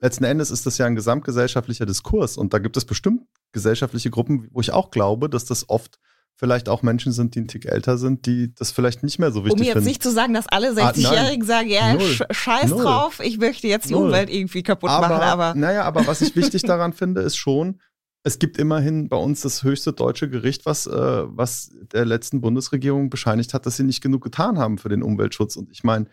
letzten 0.00 0.24
Endes 0.24 0.50
ist 0.50 0.66
das 0.66 0.78
ja 0.78 0.86
ein 0.86 0.96
gesamtgesellschaftlicher 0.96 1.86
Diskurs. 1.86 2.36
Und 2.36 2.52
da 2.52 2.58
gibt 2.58 2.76
es 2.76 2.84
bestimmt 2.84 3.22
gesellschaftliche 3.52 4.10
Gruppen, 4.10 4.48
wo 4.50 4.60
ich 4.60 4.72
auch 4.72 4.90
glaube, 4.90 5.28
dass 5.28 5.44
das 5.44 5.68
oft 5.68 5.98
vielleicht 6.36 6.68
auch 6.68 6.82
Menschen 6.82 7.12
sind, 7.12 7.34
die 7.34 7.40
ein 7.40 7.48
Tick 7.48 7.66
älter 7.66 7.98
sind, 7.98 8.26
die 8.26 8.54
das 8.54 8.72
vielleicht 8.72 9.02
nicht 9.02 9.18
mehr 9.18 9.30
so 9.30 9.44
wichtig 9.44 9.58
finden. 9.58 9.60
Um 9.60 9.66
jetzt 9.66 9.74
finden. 9.74 9.88
nicht 9.88 10.02
zu 10.02 10.10
sagen, 10.10 10.34
dass 10.34 10.48
alle 10.48 10.72
60-Jährigen 10.72 11.44
ah, 11.44 11.46
sagen, 11.46 11.68
ja, 11.68 11.94
Null. 11.94 12.18
scheiß 12.30 12.70
Null. 12.70 12.82
drauf, 12.82 13.20
ich 13.20 13.38
möchte 13.38 13.68
jetzt 13.68 13.88
die 13.88 13.92
Null. 13.92 14.06
Umwelt 14.06 14.30
irgendwie 14.30 14.62
kaputt 14.62 14.90
aber, 14.90 15.08
machen. 15.08 15.22
Aber 15.22 15.54
naja, 15.54 15.84
aber 15.84 16.06
was 16.06 16.20
ich 16.20 16.34
wichtig 16.36 16.62
daran 16.62 16.92
finde, 16.92 17.20
ist 17.20 17.36
schon, 17.36 17.80
es 18.24 18.38
gibt 18.38 18.56
immerhin 18.58 19.08
bei 19.08 19.16
uns 19.16 19.42
das 19.42 19.62
höchste 19.62 19.92
deutsche 19.92 20.28
Gericht, 20.28 20.64
was, 20.66 20.86
äh, 20.86 20.92
was 20.92 21.72
der 21.92 22.04
letzten 22.04 22.40
Bundesregierung 22.40 23.10
bescheinigt 23.10 23.52
hat, 23.54 23.66
dass 23.66 23.76
sie 23.76 23.84
nicht 23.84 24.00
genug 24.00 24.22
getan 24.22 24.58
haben 24.58 24.78
für 24.78 24.88
den 24.88 25.02
Umweltschutz. 25.02 25.56
Und 25.56 25.70
ich 25.70 25.84
meine, 25.84 26.06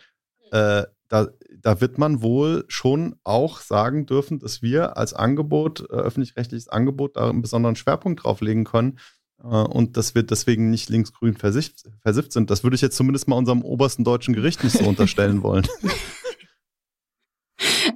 äh, 0.51 0.83
da, 1.07 1.27
da 1.59 1.81
wird 1.81 1.97
man 1.97 2.21
wohl 2.21 2.65
schon 2.67 3.15
auch 3.23 3.61
sagen 3.61 4.05
dürfen, 4.05 4.39
dass 4.39 4.61
wir 4.61 4.97
als 4.97 5.13
Angebot, 5.13 5.81
äh, 5.89 5.93
öffentlich-rechtliches 5.93 6.69
Angebot, 6.69 7.15
da 7.15 7.29
einen 7.29 7.41
besonderen 7.41 7.75
Schwerpunkt 7.75 8.23
drauf 8.23 8.41
legen 8.41 8.63
können 8.63 8.99
und 9.43 9.95
dass 9.97 10.15
wir 10.15 10.23
deswegen 10.23 10.69
nicht 10.69 10.89
linksgrün 10.89 11.35
versifft, 11.35 11.83
versifft 12.01 12.33
sind. 12.33 12.49
Das 12.49 12.63
würde 12.63 12.75
ich 12.75 12.81
jetzt 12.81 12.97
zumindest 12.97 13.27
mal 13.27 13.37
unserem 13.37 13.61
obersten 13.61 14.03
deutschen 14.03 14.33
Gericht 14.33 14.63
nicht 14.63 14.77
so 14.77 14.85
unterstellen 14.85 15.43
wollen. 15.43 15.65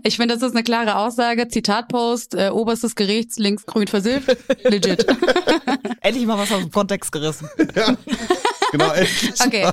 Ich 0.06 0.18
finde, 0.18 0.34
das 0.34 0.44
ist 0.44 0.54
eine 0.54 0.64
klare 0.64 0.98
Aussage. 0.98 1.48
Zitatpost, 1.48 2.36
äh, 2.36 2.50
oberstes 2.50 2.96
Gerichts, 2.96 3.38
linksgrün 3.38 3.88
versifft. 3.88 4.36
Legit. 4.64 5.06
endlich 6.02 6.26
mal 6.26 6.38
was 6.38 6.52
aus 6.52 6.62
dem 6.62 6.72
Kontext 6.72 7.12
gerissen. 7.12 7.50
Ja, 7.76 7.96
genau. 8.72 8.92
Okay. 9.46 9.72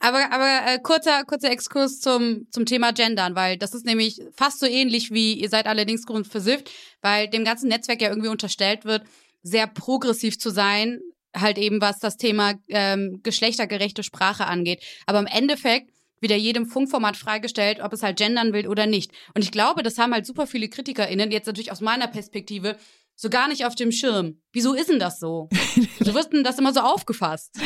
Aber, 0.00 0.32
aber 0.32 0.72
äh, 0.72 0.78
kurzer, 0.78 1.24
kurzer 1.24 1.50
Exkurs 1.50 2.00
zum, 2.00 2.46
zum 2.50 2.64
Thema 2.66 2.92
Gendern, 2.92 3.34
weil 3.34 3.58
das 3.58 3.74
ist 3.74 3.84
nämlich 3.84 4.22
fast 4.32 4.60
so 4.60 4.66
ähnlich 4.66 5.10
wie 5.10 5.34
ihr 5.34 5.48
seid 5.48 5.66
alle 5.66 5.84
linksgrün 5.84 6.24
versifft, 6.24 6.70
weil 7.02 7.28
dem 7.28 7.44
ganzen 7.44 7.68
Netzwerk 7.68 8.00
ja 8.00 8.08
irgendwie 8.08 8.28
unterstellt 8.28 8.84
wird, 8.84 9.02
sehr 9.42 9.66
progressiv 9.66 10.38
zu 10.38 10.50
sein, 10.50 11.00
halt 11.36 11.58
eben 11.58 11.80
was 11.80 11.98
das 11.98 12.16
Thema 12.16 12.54
ähm, 12.68 13.20
geschlechtergerechte 13.22 14.02
Sprache 14.02 14.46
angeht. 14.46 14.82
Aber 15.06 15.18
im 15.18 15.26
Endeffekt 15.26 15.90
wieder 16.20 16.36
jedem 16.36 16.66
Funkformat 16.66 17.16
freigestellt, 17.16 17.80
ob 17.80 17.92
es 17.92 18.02
halt 18.02 18.18
gendern 18.18 18.52
will 18.52 18.66
oder 18.66 18.86
nicht. 18.86 19.12
Und 19.34 19.42
ich 19.42 19.52
glaube, 19.52 19.82
das 19.82 19.98
haben 19.98 20.12
halt 20.12 20.26
super 20.26 20.46
viele 20.46 20.68
KritikerInnen, 20.68 21.30
jetzt 21.30 21.46
natürlich 21.46 21.70
aus 21.70 21.80
meiner 21.80 22.08
Perspektive, 22.08 22.76
so 23.14 23.30
gar 23.30 23.48
nicht 23.48 23.66
auf 23.66 23.74
dem 23.74 23.90
Schirm. 23.90 24.40
Wieso 24.52 24.74
ist 24.74 24.88
denn 24.88 25.00
das 25.00 25.18
so? 25.18 25.48
Du 26.00 26.14
wirst 26.14 26.32
denn 26.32 26.44
das 26.44 26.58
immer 26.58 26.72
so 26.72 26.80
aufgefasst? 26.80 27.58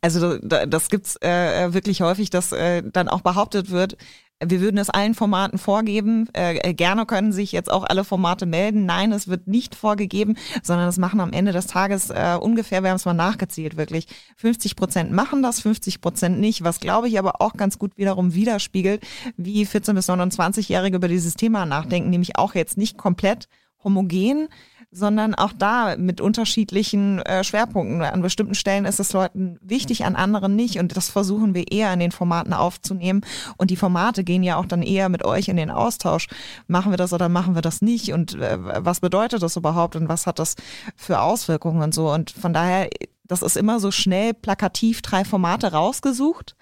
Also 0.00 0.38
das 0.38 0.90
gibt's 0.90 1.16
äh, 1.22 1.72
wirklich 1.72 2.02
häufig, 2.02 2.30
dass 2.30 2.52
äh, 2.52 2.82
dann 2.84 3.08
auch 3.08 3.22
behauptet 3.22 3.70
wird, 3.70 3.96
wir 4.44 4.60
würden 4.60 4.78
es 4.78 4.90
allen 4.90 5.14
Formaten 5.14 5.58
vorgeben. 5.58 6.28
Äh, 6.34 6.56
äh, 6.58 6.74
gerne 6.74 7.04
können 7.04 7.32
sich 7.32 7.52
jetzt 7.52 7.70
auch 7.70 7.84
alle 7.84 8.04
Formate 8.04 8.46
melden. 8.46 8.86
Nein, 8.86 9.12
es 9.12 9.28
wird 9.28 9.46
nicht 9.46 9.74
vorgegeben, 9.74 10.36
sondern 10.62 10.86
das 10.86 10.98
machen 10.98 11.20
am 11.20 11.32
Ende 11.32 11.52
des 11.52 11.66
Tages 11.66 12.10
äh, 12.10 12.38
ungefähr, 12.40 12.82
wir 12.82 12.90
haben 12.90 12.96
es 12.96 13.04
mal 13.04 13.14
nachgezählt, 13.14 13.76
wirklich 13.76 14.06
50 14.36 14.76
Prozent 14.76 15.12
machen 15.12 15.42
das, 15.42 15.60
50 15.60 16.00
Prozent 16.00 16.40
nicht, 16.40 16.64
was 16.64 16.80
glaube 16.80 17.08
ich 17.08 17.18
aber 17.18 17.40
auch 17.40 17.54
ganz 17.54 17.78
gut 17.78 17.96
wiederum 17.96 18.34
widerspiegelt, 18.34 19.02
wie 19.36 19.66
14 19.66 19.94
bis 19.94 20.08
29-Jährige 20.08 20.96
über 20.96 21.08
dieses 21.08 21.34
Thema 21.34 21.66
nachdenken, 21.66 22.10
nämlich 22.10 22.36
auch 22.36 22.54
jetzt 22.54 22.78
nicht 22.78 22.96
komplett 22.96 23.48
homogen, 23.84 24.48
sondern 24.92 25.36
auch 25.36 25.52
da 25.56 25.96
mit 25.96 26.20
unterschiedlichen 26.20 27.20
äh, 27.20 27.44
Schwerpunkten. 27.44 28.02
An 28.02 28.22
bestimmten 28.22 28.54
Stellen 28.54 28.84
ist 28.84 28.98
es 28.98 29.12
Leuten 29.12 29.58
wichtig, 29.62 30.04
an 30.04 30.16
anderen 30.16 30.56
nicht. 30.56 30.78
Und 30.78 30.96
das 30.96 31.08
versuchen 31.08 31.54
wir 31.54 31.70
eher 31.70 31.92
in 31.92 32.00
den 32.00 32.10
Formaten 32.10 32.52
aufzunehmen. 32.52 33.20
Und 33.56 33.70
die 33.70 33.76
Formate 33.76 34.24
gehen 34.24 34.42
ja 34.42 34.56
auch 34.56 34.66
dann 34.66 34.82
eher 34.82 35.08
mit 35.08 35.24
euch 35.24 35.48
in 35.48 35.56
den 35.56 35.70
Austausch. 35.70 36.26
Machen 36.66 36.92
wir 36.92 36.96
das 36.96 37.12
oder 37.12 37.28
machen 37.28 37.54
wir 37.54 37.62
das 37.62 37.82
nicht? 37.82 38.12
Und 38.12 38.34
äh, 38.34 38.58
was 38.58 39.00
bedeutet 39.00 39.42
das 39.42 39.56
überhaupt? 39.56 39.94
Und 39.94 40.08
was 40.08 40.26
hat 40.26 40.40
das 40.40 40.56
für 40.96 41.20
Auswirkungen 41.20 41.82
und 41.82 41.94
so? 41.94 42.12
Und 42.12 42.30
von 42.30 42.52
daher, 42.52 42.88
das 43.24 43.42
ist 43.42 43.56
immer 43.56 43.78
so 43.78 43.92
schnell 43.92 44.34
plakativ 44.34 45.02
drei 45.02 45.24
Formate 45.24 45.70
rausgesucht 45.70 46.56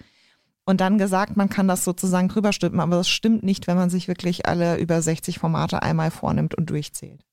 und 0.65 0.81
dann 0.81 0.99
gesagt, 0.99 1.35
man 1.35 1.49
kann 1.49 1.67
das 1.67 1.83
sozusagen 1.83 2.27
drüber 2.27 2.53
stimmen. 2.53 2.79
Aber 2.79 2.97
das 2.97 3.09
stimmt 3.09 3.41
nicht, 3.41 3.65
wenn 3.65 3.75
man 3.75 3.89
sich 3.89 4.07
wirklich 4.07 4.45
alle 4.45 4.77
über 4.77 5.01
60 5.01 5.39
Formate 5.39 5.81
einmal 5.81 6.11
vornimmt 6.11 6.53
und 6.53 6.69
durchzählt. 6.69 7.25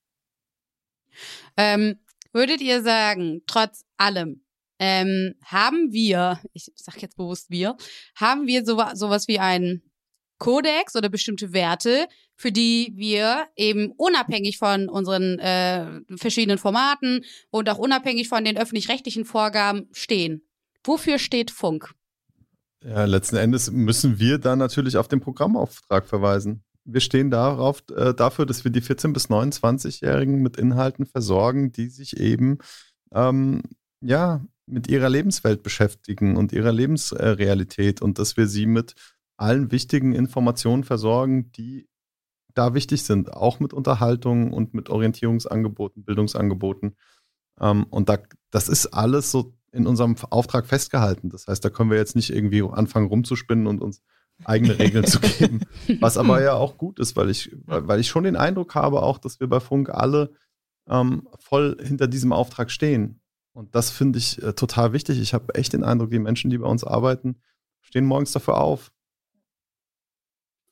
Ähm, 1.55 1.99
würdet 2.33 2.61
ihr 2.61 2.83
sagen, 2.83 3.41
trotz 3.47 3.85
allem, 3.97 4.43
ähm, 4.79 5.35
haben 5.43 5.91
wir, 5.91 6.39
ich 6.53 6.71
sage 6.75 6.99
jetzt 7.01 7.17
bewusst 7.17 7.49
wir, 7.49 7.75
haben 8.15 8.47
wir 8.47 8.63
so, 8.65 8.81
sowas 8.93 9.27
wie 9.27 9.39
einen 9.39 9.81
Kodex 10.37 10.95
oder 10.95 11.09
bestimmte 11.09 11.51
Werte, 11.51 12.07
für 12.35 12.51
die 12.51 12.93
wir 12.95 13.47
eben 13.55 13.91
unabhängig 13.97 14.59
von 14.59 14.87
unseren 14.87 15.39
äh, 15.39 16.01
verschiedenen 16.15 16.59
Formaten 16.59 17.25
und 17.49 17.69
auch 17.69 17.79
unabhängig 17.79 18.29
von 18.29 18.45
den 18.45 18.57
öffentlich-rechtlichen 18.57 19.25
Vorgaben 19.25 19.87
stehen. 19.91 20.47
Wofür 20.83 21.17
steht 21.17 21.49
Funk? 21.49 21.93
Ja, 22.83 23.05
letzten 23.05 23.37
Endes 23.37 23.71
müssen 23.71 24.19
wir 24.19 24.37
dann 24.37 24.59
natürlich 24.59 24.97
auf 24.97 25.07
den 25.07 25.19
Programmauftrag 25.19 26.07
verweisen. 26.07 26.63
Wir 26.89 27.01
stehen 27.01 27.29
darauf, 27.29 27.83
äh, 27.95 28.13
dafür, 28.13 28.45
dass 28.45 28.63
wir 28.63 28.71
die 28.71 28.81
14- 28.81 29.11
bis 29.11 29.29
29-Jährigen 29.29 30.41
mit 30.41 30.57
Inhalten 30.57 31.05
versorgen, 31.05 31.71
die 31.73 31.89
sich 31.89 32.17
eben 32.17 32.59
ähm, 33.11 33.61
ja, 34.01 34.45
mit 34.65 34.87
ihrer 34.89 35.09
Lebenswelt 35.09 35.63
beschäftigen 35.63 36.37
und 36.37 36.53
ihrer 36.53 36.71
Lebensrealität 36.71 38.01
und 38.01 38.19
dass 38.19 38.37
wir 38.37 38.47
sie 38.47 38.65
mit 38.65 38.95
allen 39.37 39.71
wichtigen 39.71 40.13
Informationen 40.13 40.83
versorgen, 40.83 41.51
die 41.51 41.87
da 42.53 42.73
wichtig 42.73 43.03
sind, 43.03 43.33
auch 43.33 43.59
mit 43.59 43.73
Unterhaltung 43.73 44.51
und 44.51 44.73
mit 44.73 44.89
Orientierungsangeboten, 44.89 46.03
Bildungsangeboten. 46.03 46.95
Ähm, 47.59 47.85
und 47.89 48.09
da, 48.09 48.17
das 48.49 48.69
ist 48.69 48.87
alles 48.87 49.31
so 49.31 49.53
in 49.71 49.85
unserem 49.87 50.15
Auftrag 50.29 50.65
festgehalten. 50.65 51.29
Das 51.29 51.47
heißt, 51.47 51.63
da 51.63 51.69
können 51.69 51.91
wir 51.91 51.97
jetzt 51.97 52.15
nicht 52.15 52.29
irgendwie 52.29 52.63
anfangen 52.63 53.07
rumzuspinnen 53.07 53.67
und 53.67 53.81
uns 53.81 54.01
eigene 54.45 54.77
Regeln 54.77 55.05
zu 55.05 55.19
geben. 55.19 55.61
Was 55.99 56.17
aber 56.17 56.41
ja 56.41 56.53
auch 56.53 56.77
gut 56.77 56.99
ist, 56.99 57.15
weil 57.15 57.29
ich, 57.29 57.55
weil 57.65 57.99
ich 57.99 58.07
schon 58.07 58.23
den 58.23 58.35
Eindruck 58.35 58.75
habe, 58.75 59.01
auch, 59.01 59.17
dass 59.17 59.39
wir 59.39 59.47
bei 59.47 59.59
Funk 59.59 59.89
alle 59.89 60.31
ähm, 60.89 61.27
voll 61.39 61.77
hinter 61.81 62.07
diesem 62.07 62.31
Auftrag 62.31 62.71
stehen. 62.71 63.21
Und 63.53 63.73
das 63.75 63.89
finde 63.89 64.19
ich 64.19 64.41
äh, 64.43 64.53
total 64.53 64.93
wichtig. 64.93 65.19
Ich 65.19 65.33
habe 65.33 65.55
echt 65.55 65.73
den 65.73 65.83
Eindruck, 65.83 66.11
die 66.11 66.19
Menschen, 66.19 66.49
die 66.49 66.59
bei 66.59 66.67
uns 66.67 66.83
arbeiten, 66.83 67.41
stehen 67.81 68.05
morgens 68.05 68.31
dafür 68.31 68.57
auf. 68.57 68.91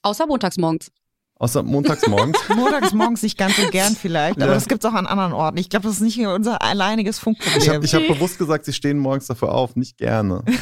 Außer 0.04 0.28
montags 0.28 0.58
morgens. 0.58 0.92
Außer 1.38 1.64
montags 1.64 2.08
morgens. 2.08 2.38
montags 2.56 2.94
morgens 2.94 3.24
nicht 3.24 3.38
ganz 3.38 3.58
so 3.58 3.68
gern 3.70 3.96
vielleicht, 3.96 4.38
aber 4.38 4.52
ja. 4.52 4.54
das 4.54 4.68
gibt 4.68 4.86
es 4.86 4.90
auch 4.90 4.94
an 4.94 5.06
anderen 5.06 5.34
Orten. 5.34 5.58
Ich 5.58 5.70
glaube, 5.70 5.88
das 5.88 5.96
ist 5.96 6.02
nicht 6.02 6.20
unser 6.20 6.62
alleiniges 6.62 7.20
Funkproblem. 7.20 7.62
Ich 7.62 7.70
habe 7.70 7.86
hab 7.86 8.08
bewusst 8.08 8.38
gesagt, 8.38 8.66
sie 8.66 8.74
stehen 8.74 9.00
morgens 9.00 9.26
dafür 9.26 9.54
auf, 9.54 9.76
nicht 9.76 9.98
gerne. 9.98 10.44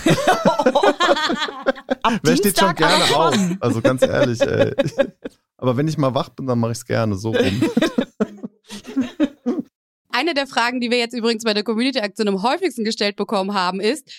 Wer 2.23 2.37
steht 2.37 2.59
schon 2.59 2.75
gerne 2.75 3.03
auf? 3.15 3.37
Also 3.59 3.81
ganz 3.81 4.01
ehrlich, 4.01 4.41
ey. 4.41 4.73
Aber 5.57 5.77
wenn 5.77 5.87
ich 5.87 5.97
mal 5.97 6.13
wach 6.13 6.29
bin, 6.29 6.45
dann 6.45 6.59
mache 6.59 6.71
ich 6.73 6.79
es 6.79 6.85
gerne, 6.85 7.15
so 7.15 7.31
rum. 7.31 7.61
Eine 10.09 10.33
der 10.33 10.45
Fragen, 10.45 10.79
die 10.79 10.91
wir 10.91 10.97
jetzt 10.97 11.13
übrigens 11.13 11.43
bei 11.43 11.53
der 11.53 11.63
Community-Aktion 11.63 12.27
am 12.27 12.43
häufigsten 12.43 12.83
gestellt 12.83 13.15
bekommen 13.15 13.53
haben, 13.53 13.79
ist, 13.79 14.11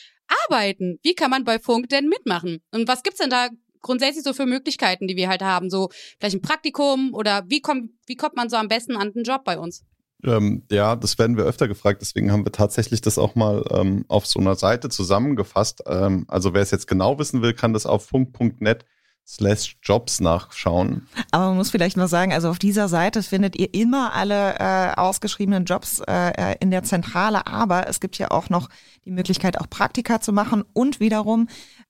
arbeiten. 0.47 0.99
Wie 1.03 1.15
kann 1.15 1.31
man 1.31 1.45
bei 1.45 1.59
Funk 1.59 1.89
denn 1.89 2.09
mitmachen? 2.09 2.61
Und 2.73 2.89
was 2.89 3.03
gibt's 3.03 3.21
denn 3.21 3.31
da 3.31 3.49
grundsätzlich 3.81 4.25
so 4.25 4.33
für 4.33 4.47
Möglichkeiten, 4.47 5.07
die 5.07 5.17
wir 5.17 5.29
halt 5.29 5.43
haben? 5.43 5.71
So 5.71 5.91
vielleicht 6.19 6.37
ein 6.37 6.43
Praktikum 6.43 7.15
oder 7.15 7.45
wie 7.49 7.61
kommt, 7.61 7.91
wie 8.07 8.17
kommt 8.17 8.37
man 8.37 8.49
so 8.49 8.57
am 8.57 8.69
besten 8.69 8.97
an 8.97 9.13
den 9.13 9.25
Job 9.25 9.45
bei 9.45 9.59
uns? 9.59 9.85
Ähm, 10.25 10.63
ja, 10.71 10.97
das 10.97 11.19
werden 11.19 11.37
wir 11.37 11.45
öfter 11.45 11.69
gefragt. 11.69 12.01
Deswegen 12.01 12.33
haben 12.33 12.45
wir 12.45 12.53
tatsächlich 12.53 13.01
das 13.01 13.19
auch 13.19 13.35
mal 13.35 13.65
ähm, 13.71 14.05
auf 14.09 14.27
so 14.27 14.41
einer 14.41 14.55
Seite 14.55 14.89
zusammengefasst. 14.89 15.83
Ähm, 15.87 16.25
also 16.29 16.55
wer 16.55 16.63
es 16.63 16.71
jetzt 16.71 16.87
genau 16.87 17.19
wissen 17.19 17.43
will, 17.43 17.55
kann 17.55 17.73
das 17.73 17.87
auf 17.87 18.07
funk.net 18.07 18.85
slash 19.27 19.77
Jobs 19.83 20.21
nachschauen. 20.21 21.09
Aber 21.31 21.47
man 21.47 21.57
muss 21.57 21.71
vielleicht 21.71 21.97
mal 21.97 22.09
sagen, 22.09 22.33
also 22.33 22.51
auf 22.51 22.59
dieser 22.59 22.89
Seite 22.89 23.23
findet 23.23 23.57
ihr 23.57 23.73
immer 23.73 24.13
alle 24.13 24.59
äh, 24.59 24.95
ausgeschriebenen 24.97 25.65
Jobs 25.65 26.01
äh, 26.07 26.57
in 26.61 26.71
der 26.71 26.83
Zentrale, 26.83 27.47
aber 27.47 27.89
es 27.89 28.01
gibt 28.01 28.19
ja 28.19 28.31
auch 28.31 28.51
noch 28.51 28.69
die 29.05 29.11
Möglichkeit, 29.11 29.59
auch 29.59 29.69
Praktika 29.71 30.21
zu 30.21 30.33
machen 30.33 30.63
und 30.75 31.01
wiederum 31.01 31.49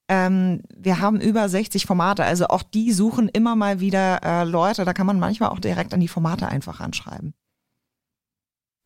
ähm, 0.09 0.62
wir 0.77 1.01
haben 1.01 1.20
über 1.20 1.49
60 1.49 1.87
Formate, 1.87 2.25
also 2.25 2.49
auch 2.49 2.62
die 2.62 2.92
suchen 2.92 3.29
immer 3.29 3.57
mal 3.57 3.81
wieder 3.81 4.20
äh, 4.23 4.44
Leute. 4.44 4.85
Da 4.85 4.92
kann 4.92 5.07
man 5.07 5.18
manchmal 5.18 5.49
auch 5.49 5.61
direkt 5.61 5.94
an 5.94 6.01
die 6.01 6.09
Formate 6.09 6.47
einfach 6.47 6.81
anschreiben. 6.81 7.35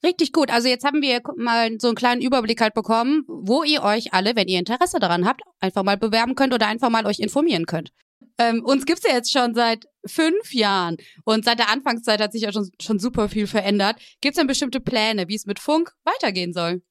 Richtig 0.05 0.33
gut. 0.33 0.51
Also 0.51 0.69
jetzt 0.69 0.85
haben 0.85 1.03
wir 1.03 1.21
mal 1.37 1.77
so 1.81 1.89
einen 1.89 1.97
kleinen 1.97 2.23
Überblick 2.23 2.61
halt 2.61 2.75
bekommen, 2.75 3.25
wo 3.27 3.65
ihr 3.65 3.83
euch 3.83 4.15
alle, 4.15 4.37
wenn 4.37 4.49
ihr 4.49 4.59
Interesse 4.59 5.01
daran 5.01 5.27
habt, 5.27 5.41
einfach 5.61 5.83
mal 5.83 5.97
bewerben 5.97 6.35
könnt 6.37 6.55
oder 6.55 6.69
einfach 6.69 6.91
mal 6.91 7.07
euch 7.07 7.19
informieren 7.19 7.67
könnt. 7.67 7.93
Ähm, 8.39 8.65
uns 8.65 8.87
gibt's 8.87 9.07
ja 9.07 9.15
jetzt 9.15 9.33
schon 9.33 9.55
seit 9.55 9.87
fünf 10.07 10.55
Jahren 10.55 10.97
und 11.25 11.45
seit 11.45 11.59
der 11.59 11.71
Anfangszeit 11.71 12.21
hat 12.21 12.33
sich 12.33 12.43
ja 12.43 12.53
schon, 12.53 12.71
schon 12.81 13.01
super 13.01 13.29
viel 13.29 13.49
verändert. 13.49 13.97
Gibt's 14.21 14.39
denn 14.39 14.47
bestimmte 14.47 14.81
Pläne, 14.81 15.27
wie 15.27 15.35
es 15.35 15.47
mit 15.47 15.59
Funk 15.59 15.93
weitergehen 16.05 16.53
soll? 16.53 16.83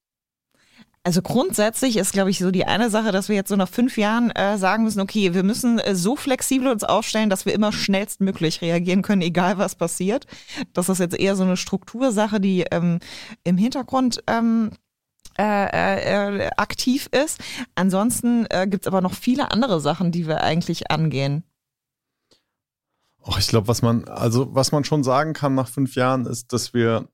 Also 1.07 1.21
grundsätzlich 1.21 1.95
ist, 1.95 2.11
glaube 2.11 2.31
ich, 2.31 2.39
so 2.39 2.51
die 2.51 2.65
eine 2.65 2.89
Sache, 2.89 3.13
dass 3.13 3.29
wir 3.29 3.35
jetzt 3.37 3.47
so 3.47 3.55
nach 3.55 3.69
fünf 3.69 3.97
Jahren 3.97 4.29
äh, 4.31 4.57
sagen 4.57 4.83
müssen, 4.83 4.99
okay, 4.99 5.33
wir 5.33 5.43
müssen 5.43 5.79
äh, 5.79 5.95
so 5.95 6.17
flexibel 6.17 6.67
uns 6.67 6.83
aufstellen, 6.83 7.29
dass 7.29 7.45
wir 7.45 7.53
immer 7.53 7.71
schnellstmöglich 7.71 8.61
reagieren 8.61 9.03
können, 9.03 9.21
egal 9.21 9.57
was 9.57 9.75
passiert. 9.75 10.25
Das 10.73 10.89
ist 10.89 10.99
jetzt 10.99 11.17
eher 11.17 11.37
so 11.37 11.43
eine 11.43 11.55
Struktursache, 11.55 12.41
die 12.41 12.65
ähm, 12.71 12.99
im 13.45 13.57
Hintergrund 13.57 14.21
ähm, 14.27 14.71
äh, 15.39 16.43
äh, 16.43 16.49
aktiv 16.57 17.07
ist. 17.13 17.39
Ansonsten 17.75 18.45
äh, 18.49 18.67
gibt 18.69 18.83
es 18.83 18.87
aber 18.87 18.99
noch 18.99 19.13
viele 19.13 19.51
andere 19.51 19.79
Sachen, 19.79 20.11
die 20.11 20.27
wir 20.27 20.43
eigentlich 20.43 20.91
angehen. 20.91 21.45
Oh, 23.23 23.35
ich 23.39 23.47
glaube, 23.47 23.69
was 23.69 23.81
man, 23.81 24.09
also 24.09 24.53
was 24.53 24.73
man 24.73 24.83
schon 24.83 25.05
sagen 25.05 25.31
kann 25.31 25.55
nach 25.55 25.69
fünf 25.69 25.95
Jahren, 25.95 26.25
ist, 26.25 26.51
dass 26.51 26.73
wir 26.73 27.07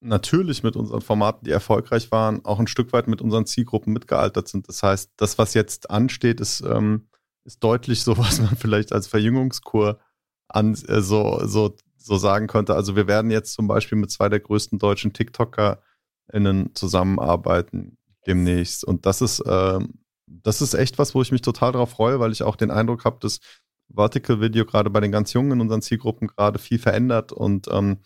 natürlich 0.00 0.62
mit 0.62 0.76
unseren 0.76 1.02
Formaten, 1.02 1.44
die 1.44 1.50
erfolgreich 1.50 2.10
waren, 2.10 2.44
auch 2.44 2.58
ein 2.58 2.66
Stück 2.66 2.92
weit 2.92 3.06
mit 3.06 3.20
unseren 3.20 3.46
Zielgruppen 3.46 3.92
mitgealtert 3.92 4.48
sind. 4.48 4.68
Das 4.68 4.82
heißt, 4.82 5.12
das, 5.16 5.38
was 5.38 5.54
jetzt 5.54 5.90
ansteht, 5.90 6.40
ist, 6.40 6.62
ähm, 6.62 7.08
ist 7.44 7.62
deutlich 7.62 8.02
so, 8.02 8.16
was 8.18 8.40
man 8.40 8.56
vielleicht 8.56 8.92
als 8.92 9.06
Verjüngungskur 9.06 10.00
an, 10.48 10.74
äh, 10.88 11.00
so, 11.00 11.40
so, 11.44 11.76
so 11.96 12.16
sagen 12.16 12.46
könnte. 12.46 12.74
Also 12.74 12.96
wir 12.96 13.06
werden 13.06 13.30
jetzt 13.30 13.52
zum 13.52 13.68
Beispiel 13.68 13.98
mit 13.98 14.10
zwei 14.10 14.28
der 14.28 14.40
größten 14.40 14.78
deutschen 14.78 15.12
TikTokerInnen 15.12 16.74
zusammenarbeiten 16.74 17.98
demnächst. 18.26 18.84
Und 18.84 19.06
das 19.06 19.20
ist, 19.20 19.40
äh, 19.40 19.78
das 20.26 20.62
ist 20.62 20.74
echt 20.74 20.98
was, 20.98 21.14
wo 21.14 21.22
ich 21.22 21.32
mich 21.32 21.42
total 21.42 21.72
darauf 21.72 21.90
freue, 21.90 22.20
weil 22.20 22.32
ich 22.32 22.42
auch 22.42 22.56
den 22.56 22.70
Eindruck 22.70 23.04
habe, 23.04 23.18
dass 23.20 23.40
Vertical 23.92 24.40
Video 24.40 24.64
gerade 24.64 24.88
bei 24.88 25.00
den 25.00 25.12
ganz 25.12 25.32
Jungen 25.32 25.52
in 25.52 25.60
unseren 25.60 25.82
Zielgruppen 25.82 26.28
gerade 26.28 26.58
viel 26.58 26.78
verändert 26.78 27.32
und 27.32 27.66
ähm, 27.70 27.98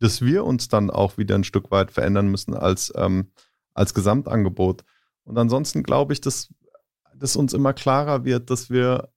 dass 0.00 0.22
wir 0.22 0.44
uns 0.44 0.68
dann 0.68 0.90
auch 0.90 1.18
wieder 1.18 1.34
ein 1.34 1.44
Stück 1.44 1.70
weit 1.70 1.90
verändern 1.90 2.28
müssen 2.28 2.54
als, 2.54 2.92
ähm, 2.96 3.30
als 3.74 3.94
Gesamtangebot. 3.94 4.84
Und 5.24 5.38
ansonsten 5.38 5.82
glaube 5.82 6.12
ich, 6.12 6.20
dass, 6.20 6.48
dass 7.14 7.36
uns 7.36 7.52
immer 7.52 7.72
klarer 7.72 8.24
wird, 8.24 8.50
dass 8.50 8.70
wir 8.70 9.10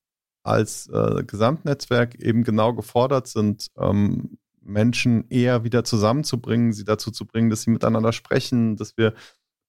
als 0.43 0.87
äh, 0.87 1.23
Gesamtnetzwerk 1.25 2.15
eben 2.15 2.43
genau 2.43 2.73
gefordert 2.73 3.27
sind, 3.27 3.67
ähm, 3.77 4.37
Menschen 4.61 5.29
eher 5.29 5.63
wieder 5.63 5.83
zusammenzubringen, 5.83 6.73
sie 6.73 6.83
dazu 6.83 7.11
zu 7.11 7.25
bringen, 7.25 7.49
dass 7.49 7.63
sie 7.63 7.71
miteinander 7.71 8.13
sprechen, 8.13 8.75
dass 8.75 8.97
wir 8.97 9.13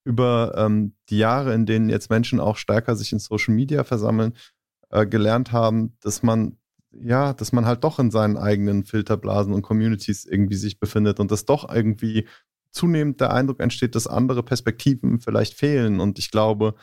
über 0.05 0.55
ähm, 0.57 0.95
die 1.09 1.19
Jahre, 1.19 1.55
in 1.55 1.67
denen 1.67 1.89
jetzt 1.89 2.11
Menschen 2.11 2.41
auch 2.41 2.57
stärker 2.57 2.97
sich 2.97 3.13
in 3.13 3.19
Social 3.19 3.55
Media 3.55 3.85
versammeln, 3.85 4.35
äh, 4.91 5.07
gelernt 5.07 5.53
haben, 5.53 5.97
dass 6.01 6.23
man 6.23 6.59
ja, 7.01 7.33
dass 7.33 7.53
man 7.53 7.67
halt 7.67 7.85
doch 7.85 7.99
in 7.99 8.11
seinen 8.11 8.37
eigenen 8.37 8.85
Filterblasen 8.85 9.55
und 9.55 9.63
Communities 9.63 10.25
irgendwie 10.25 10.57
sich 10.57 10.79
befindet 10.79 11.21
und 11.21 11.31
dass 11.31 11.45
doch 11.45 11.73
irgendwie 11.73 12.27
zunehmend 12.71 13.21
der 13.21 13.33
Eindruck 13.33 13.61
entsteht, 13.61 13.95
dass 13.95 14.07
andere 14.07 14.43
Perspektiven 14.43 15.21
vielleicht 15.21 15.55
fehlen. 15.55 16.01
Und 16.01 16.19
ich 16.19 16.31
glaube, 16.31 16.75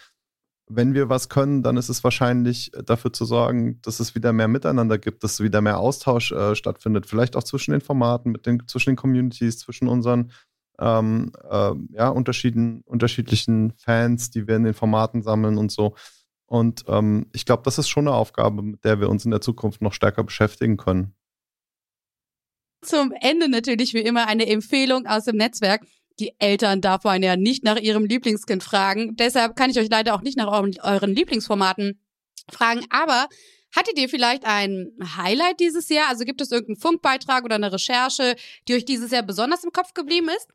wenn 0.67 0.93
wir 0.93 1.10
was 1.10 1.30
können, 1.30 1.63
dann 1.63 1.78
ist 1.78 1.89
es 1.89 2.04
wahrscheinlich 2.04 2.72
dafür 2.86 3.12
zu 3.12 3.26
sorgen, 3.26 3.82
dass 3.82 4.00
es 4.00 4.13
wieder 4.13 4.32
mehr 4.34 4.48
Miteinander 4.48 5.00
gibt, 5.00 5.24
dass 5.24 5.41
wieder 5.41 5.62
mehr 5.62 5.80
Austausch 5.80 6.32
äh, 6.32 6.56
stattfindet, 6.56 7.08
vielleicht 7.08 7.36
auch 7.36 7.43
zwischen 7.43 7.72
den 7.72 7.82
Formaten, 7.82 8.32
mit 8.32 8.45
den, 8.45 8.67
zwischen 8.67 8.91
den 8.91 8.95
Communities, 8.95 9.58
zwischen 9.58 9.88
unseren 9.88 10.32
ähm, 10.80 11.32
äh, 11.50 11.72
ja, 11.91 12.10
unterschiedlichen 12.10 13.74
Fans, 13.78 14.30
die 14.30 14.48
wir 14.48 14.56
in 14.56 14.63
den 14.63 14.76
Formaten 14.76 15.24
sammeln 15.24 15.58
und 15.58 15.72
so. 15.72 15.95
Und 16.50 16.86
ähm, 16.88 17.28
ich 17.32 17.46
glaube, 17.46 17.62
das 17.64 17.78
ist 17.78 17.90
schon 17.90 18.08
eine 18.08 18.16
Aufgabe, 18.16 18.64
mit 18.64 18.84
der 18.84 19.00
wir 19.00 19.10
uns 19.10 19.24
in 19.24 19.30
der 19.30 19.40
Zukunft 19.40 19.84
noch 19.84 19.94
stärker 19.94 20.24
beschäftigen 20.24 20.78
können. 20.78 21.14
Zum 22.82 23.14
Ende 23.22 23.50
natürlich 23.50 23.94
wie 23.94 24.02
immer 24.02 24.28
eine 24.28 24.48
Empfehlung 24.48 25.06
aus 25.06 25.26
dem 25.26 25.36
Netzwerk. 25.36 25.86
Die 26.18 26.34
Eltern 26.40 26.82
darf 26.82 27.04
man 27.04 27.22
ja 27.22 27.36
nicht 27.36 27.64
nach 27.64 27.78
ihrem 27.78 28.04
Lieblingskind 28.04 28.64
fragen. 28.64 29.16
Deshalb 29.16 29.56
kann 29.56 29.70
ich 29.70 29.78
euch 29.78 29.90
leider 29.92 30.16
auch 30.16 30.22
nicht 30.22 30.38
nach 30.38 30.48
euren 30.48 31.16
Lieblingsformaten 31.16 32.02
fragen. 32.50 32.84
Aber 32.90 33.28
hattet 33.76 34.00
ihr 34.00 34.10
vielleicht 34.10 34.44
ein 34.44 34.92
Highlight 35.18 35.60
dieses 35.60 35.88
Jahr? 35.90 36.10
Also 36.10 36.26
gibt 36.26 36.42
es 36.42 36.52
irgendeinen 36.52 36.82
Funkbeitrag 36.82 37.44
oder 37.44 37.56
eine 37.56 37.72
Recherche, 37.72 38.36
die 38.68 38.74
euch 38.74 38.86
dieses 38.86 39.12
Jahr 39.12 39.24
besonders 39.24 39.64
im 39.64 39.72
Kopf 39.72 39.94
geblieben 39.94 40.30
ist? 40.30 40.48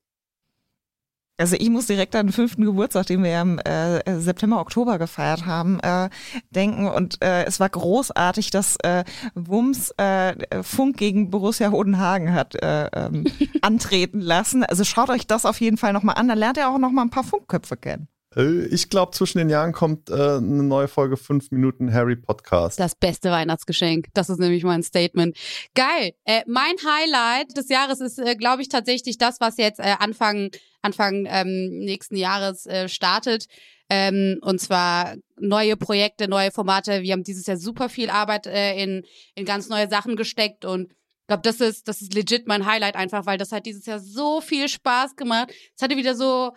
Also 1.36 1.56
ich 1.58 1.68
muss 1.68 1.86
direkt 1.86 2.14
an 2.14 2.28
den 2.28 2.32
fünften 2.32 2.64
Geburtstag, 2.64 3.06
den 3.06 3.24
wir 3.24 3.30
ja 3.30 3.42
im 3.42 3.58
äh, 3.58 4.20
September, 4.20 4.60
Oktober 4.60 4.98
gefeiert 4.98 5.46
haben, 5.46 5.80
äh, 5.80 6.08
denken. 6.50 6.86
Und 6.86 7.20
äh, 7.22 7.44
es 7.44 7.58
war 7.58 7.68
großartig, 7.68 8.50
dass 8.50 8.76
äh, 8.84 9.02
Wums 9.34 9.90
äh, 9.96 10.62
Funk 10.62 10.96
gegen 10.96 11.30
Borussia 11.30 11.72
Hodenhagen 11.72 12.32
hat 12.32 12.54
äh, 12.62 12.86
ähm, 12.94 13.24
antreten 13.62 14.20
lassen. 14.20 14.62
Also 14.62 14.84
schaut 14.84 15.10
euch 15.10 15.26
das 15.26 15.44
auf 15.44 15.60
jeden 15.60 15.76
Fall 15.76 15.92
nochmal 15.92 16.16
an. 16.16 16.28
Da 16.28 16.34
lernt 16.34 16.56
ihr 16.56 16.68
auch 16.68 16.78
nochmal 16.78 17.04
ein 17.04 17.10
paar 17.10 17.24
Funkköpfe 17.24 17.76
kennen. 17.76 18.06
Äh, 18.36 18.66
ich 18.66 18.88
glaube, 18.90 19.12
zwischen 19.12 19.38
den 19.38 19.48
Jahren 19.48 19.72
kommt 19.72 20.10
äh, 20.10 20.14
eine 20.14 20.62
neue 20.62 20.88
Folge 20.88 21.16
5 21.16 21.50
Minuten 21.50 21.92
Harry 21.92 22.16
Podcast. 22.16 22.78
Das 22.78 22.94
beste 22.94 23.30
Weihnachtsgeschenk. 23.30 24.08
Das 24.14 24.28
ist 24.28 24.38
nämlich 24.38 24.64
mein 24.64 24.82
Statement. 24.82 25.36
Geil. 25.74 26.12
Äh, 26.24 26.42
mein 26.46 26.74
Highlight 26.84 27.56
des 27.56 27.68
Jahres 27.68 28.00
ist, 28.00 28.18
äh, 28.18 28.36
glaube 28.36 28.62
ich, 28.62 28.68
tatsächlich 28.68 29.18
das, 29.18 29.40
was 29.40 29.56
jetzt 29.56 29.80
äh, 29.80 29.94
Anfang, 29.98 30.50
Anfang 30.82 31.26
ähm, 31.28 31.78
nächsten 31.80 32.16
Jahres 32.16 32.66
äh, 32.66 32.88
startet. 32.88 33.46
Ähm, 33.90 34.38
und 34.40 34.60
zwar 34.60 35.14
neue 35.38 35.76
Projekte, 35.76 36.28
neue 36.28 36.50
Formate. 36.50 37.02
Wir 37.02 37.12
haben 37.12 37.22
dieses 37.22 37.46
Jahr 37.46 37.58
super 37.58 37.88
viel 37.88 38.10
Arbeit 38.10 38.46
äh, 38.46 38.82
in, 38.82 39.04
in 39.34 39.44
ganz 39.44 39.68
neue 39.68 39.88
Sachen 39.88 40.16
gesteckt 40.16 40.64
und 40.64 40.92
ich 41.24 41.28
glaube, 41.28 41.42
das 41.42 41.60
ist, 41.60 41.88
das 41.88 42.02
ist 42.02 42.12
legit 42.12 42.46
mein 42.46 42.66
Highlight 42.66 42.96
einfach, 42.96 43.24
weil 43.24 43.38
das 43.38 43.50
hat 43.50 43.64
dieses 43.64 43.86
Jahr 43.86 43.98
so 43.98 44.42
viel 44.42 44.68
Spaß 44.68 45.16
gemacht. 45.16 45.50
Es 45.74 45.82
hatte 45.82 45.96
wieder 45.96 46.14
so, 46.14 46.52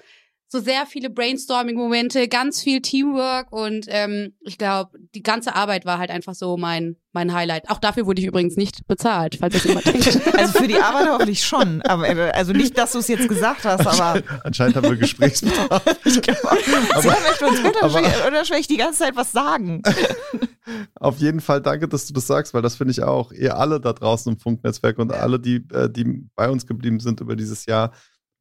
so 0.49 0.59
sehr 0.59 0.85
viele 0.85 1.09
Brainstorming-Momente, 1.09 2.29
ganz 2.29 2.61
viel 2.61 2.81
Teamwork 2.81 3.51
und 3.51 3.85
ähm, 3.89 4.33
ich 4.41 4.57
glaube, 4.57 4.97
die 5.13 5.21
ganze 5.21 5.55
Arbeit 5.55 5.85
war 5.85 5.97
halt 5.97 6.09
einfach 6.09 6.35
so 6.35 6.55
mein, 6.55 6.95
mein 7.11 7.33
Highlight. 7.33 7.69
Auch 7.69 7.79
dafür 7.79 8.05
wurde 8.05 8.21
ich 8.21 8.27
übrigens 8.27 8.55
nicht 8.55 8.87
bezahlt, 8.87 9.37
falls 9.39 9.55
ihr 9.55 9.59
es 9.59 9.65
immer 9.65 9.81
denkt. 9.81 10.21
Also 10.37 10.59
für 10.59 10.67
die 10.67 10.79
Arbeit 10.79 11.07
hoffentlich 11.09 11.43
schon. 11.43 11.81
Aber, 11.81 12.05
also 12.35 12.53
nicht, 12.53 12.77
dass 12.77 12.91
du 12.91 12.99
es 12.99 13.07
jetzt 13.07 13.27
gesagt 13.27 13.65
hast, 13.65 13.87
aber. 13.87 14.21
Anscheinend 14.43 14.75
haben 14.75 14.89
wir 14.89 14.95
Gesprächsbedarf. 14.95 15.83
ich 16.05 16.21
glaube, 16.21 16.39
aber, 16.43 17.03
möchte 17.03 17.47
uns 17.47 17.59
unterschwellig 18.25 18.67
die 18.67 18.77
ganze 18.77 18.99
Zeit 18.99 19.15
was 19.15 19.31
sagen. 19.31 19.81
Auf 20.95 21.17
jeden 21.17 21.41
Fall 21.41 21.61
danke, 21.61 21.87
dass 21.87 22.07
du 22.07 22.13
das 22.13 22.27
sagst, 22.27 22.53
weil 22.53 22.61
das 22.61 22.75
finde 22.75 22.91
ich 22.91 23.01
auch. 23.01 23.31
Ihr 23.31 23.57
alle 23.57 23.79
da 23.79 23.93
draußen 23.93 24.33
im 24.33 24.39
Funknetzwerk 24.39 24.99
und 24.99 25.11
alle, 25.11 25.39
die, 25.39 25.63
äh, 25.73 25.89
die 25.89 26.27
bei 26.35 26.49
uns 26.49 26.67
geblieben 26.67 26.99
sind 26.99 27.19
über 27.19 27.35
dieses 27.35 27.65
Jahr, 27.65 27.91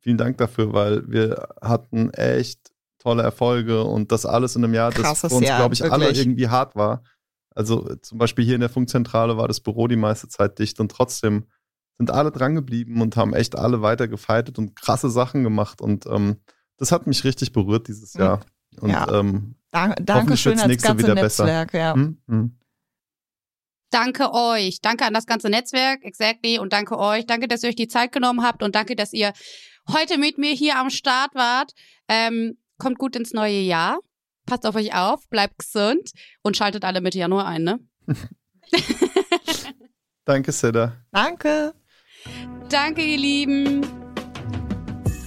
vielen 0.06 0.18
Dank 0.18 0.38
dafür, 0.38 0.72
weil 0.72 1.02
wir 1.10 1.48
hatten 1.60 2.10
echt 2.10 2.70
tolle 3.00 3.24
Erfolge 3.24 3.82
und 3.82 4.12
das 4.12 4.24
alles 4.24 4.54
in 4.54 4.62
einem 4.62 4.72
Jahr, 4.72 4.92
das 4.92 5.20
für 5.20 5.34
uns, 5.34 5.46
glaube 5.46 5.74
ich, 5.74 5.80
wirklich. 5.80 5.92
alle 5.92 6.12
irgendwie 6.12 6.48
hart 6.48 6.76
war. 6.76 7.02
Also 7.56 7.92
zum 8.02 8.18
Beispiel 8.18 8.44
hier 8.44 8.54
in 8.54 8.60
der 8.60 8.70
Funkzentrale 8.70 9.36
war 9.36 9.48
das 9.48 9.58
Büro 9.58 9.88
die 9.88 9.96
meiste 9.96 10.28
Zeit 10.28 10.60
dicht 10.60 10.78
und 10.78 10.92
trotzdem 10.92 11.46
sind 11.98 12.12
alle 12.12 12.30
dran 12.30 12.54
geblieben 12.54 13.02
und 13.02 13.16
haben 13.16 13.34
echt 13.34 13.58
alle 13.58 13.82
weiter 13.82 14.06
gefeitet 14.06 14.58
und 14.60 14.76
krasse 14.76 15.10
Sachen 15.10 15.42
gemacht 15.42 15.80
und 15.80 16.06
ähm, 16.06 16.36
das 16.76 16.92
hat 16.92 17.08
mich 17.08 17.24
richtig 17.24 17.52
berührt 17.52 17.88
dieses 17.88 18.14
hm. 18.14 18.20
Jahr. 18.20 18.40
Und 18.78 18.90
ja. 18.90 19.12
ähm, 19.12 19.56
danke 19.72 20.36
schön 20.36 20.60
als 20.60 20.82
ganze 20.82 21.02
wieder 21.02 21.16
Netzwerk, 21.16 21.72
besser. 21.72 21.84
ja. 21.84 21.94
Hm? 21.94 22.18
Hm. 22.28 22.58
Danke 23.96 24.34
euch. 24.34 24.82
Danke 24.82 25.06
an 25.06 25.14
das 25.14 25.24
ganze 25.24 25.48
Netzwerk, 25.48 26.04
exactly. 26.04 26.58
Und 26.58 26.74
danke 26.74 26.98
euch. 26.98 27.24
Danke, 27.24 27.48
dass 27.48 27.62
ihr 27.62 27.70
euch 27.70 27.76
die 27.76 27.88
Zeit 27.88 28.12
genommen 28.12 28.42
habt 28.42 28.62
und 28.62 28.74
danke, 28.74 28.94
dass 28.94 29.14
ihr 29.14 29.32
heute 29.90 30.18
mit 30.18 30.36
mir 30.36 30.52
hier 30.52 30.76
am 30.76 30.90
Start 30.90 31.34
wart. 31.34 31.72
Ähm, 32.06 32.58
kommt 32.76 32.98
gut 32.98 33.16
ins 33.16 33.32
neue 33.32 33.60
Jahr. 33.60 33.98
Passt 34.44 34.66
auf 34.66 34.74
euch 34.74 34.94
auf, 34.94 35.26
bleibt 35.30 35.60
gesund 35.60 36.10
und 36.42 36.58
schaltet 36.58 36.84
alle 36.84 37.00
Mitte 37.00 37.16
Januar 37.18 37.46
ein, 37.46 37.64
ne? 37.64 37.78
Danke, 40.26 40.52
Seda. 40.52 41.02
Danke. 41.10 41.72
Danke, 42.68 43.02
ihr 43.02 43.16
Lieben. 43.16 43.95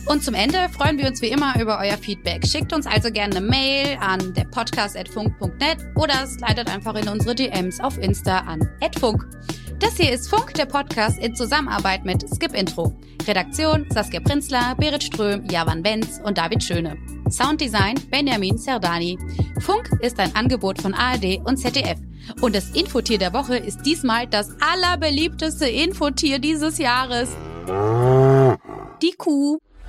Und 0.09 0.23
zum 0.23 0.33
Ende 0.33 0.69
freuen 0.69 0.97
wir 0.97 1.05
uns 1.05 1.21
wie 1.21 1.27
immer 1.27 1.61
über 1.61 1.77
euer 1.79 1.95
Feedback. 1.95 2.43
Schickt 2.43 2.73
uns 2.73 2.87
also 2.87 3.11
gerne 3.11 3.35
eine 3.35 3.45
Mail 3.45 3.95
an 4.01 4.33
derpodcast.funk.net 4.33 5.77
oder 5.95 6.25
slidet 6.25 6.67
einfach 6.67 6.95
in 6.95 7.07
unsere 7.07 7.35
DMs 7.35 7.79
auf 7.79 7.95
Insta 7.99 8.39
an 8.39 8.67
@funk. 8.99 9.27
Das 9.77 9.97
hier 9.97 10.11
ist 10.11 10.27
Funk, 10.27 10.55
der 10.55 10.65
Podcast 10.65 11.19
in 11.19 11.35
Zusammenarbeit 11.35 12.05
mit 12.05 12.25
Skip 12.27 12.55
Intro. 12.55 12.97
Redaktion 13.27 13.85
Saskia 13.91 14.19
Prinzler, 14.19 14.73
Berit 14.79 15.03
Ström, 15.03 15.45
Javan 15.47 15.83
Wenz 15.83 16.19
und 16.23 16.39
David 16.39 16.63
Schöne. 16.63 16.97
Sounddesign 17.29 17.93
Benjamin 18.09 18.57
Serdani. 18.57 19.19
Funk 19.59 19.91
ist 20.01 20.19
ein 20.19 20.35
Angebot 20.35 20.81
von 20.81 20.95
ARD 20.95 21.39
und 21.45 21.57
ZDF. 21.57 21.99
Und 22.41 22.55
das 22.55 22.71
Infotier 22.71 23.19
der 23.19 23.33
Woche 23.33 23.57
ist 23.57 23.83
diesmal 23.85 24.25
das 24.25 24.55
allerbeliebteste 24.59 25.69
Infotier 25.69 26.39
dieses 26.39 26.79
Jahres. 26.79 27.29
Die 29.03 29.11
Kuh. 29.15 29.59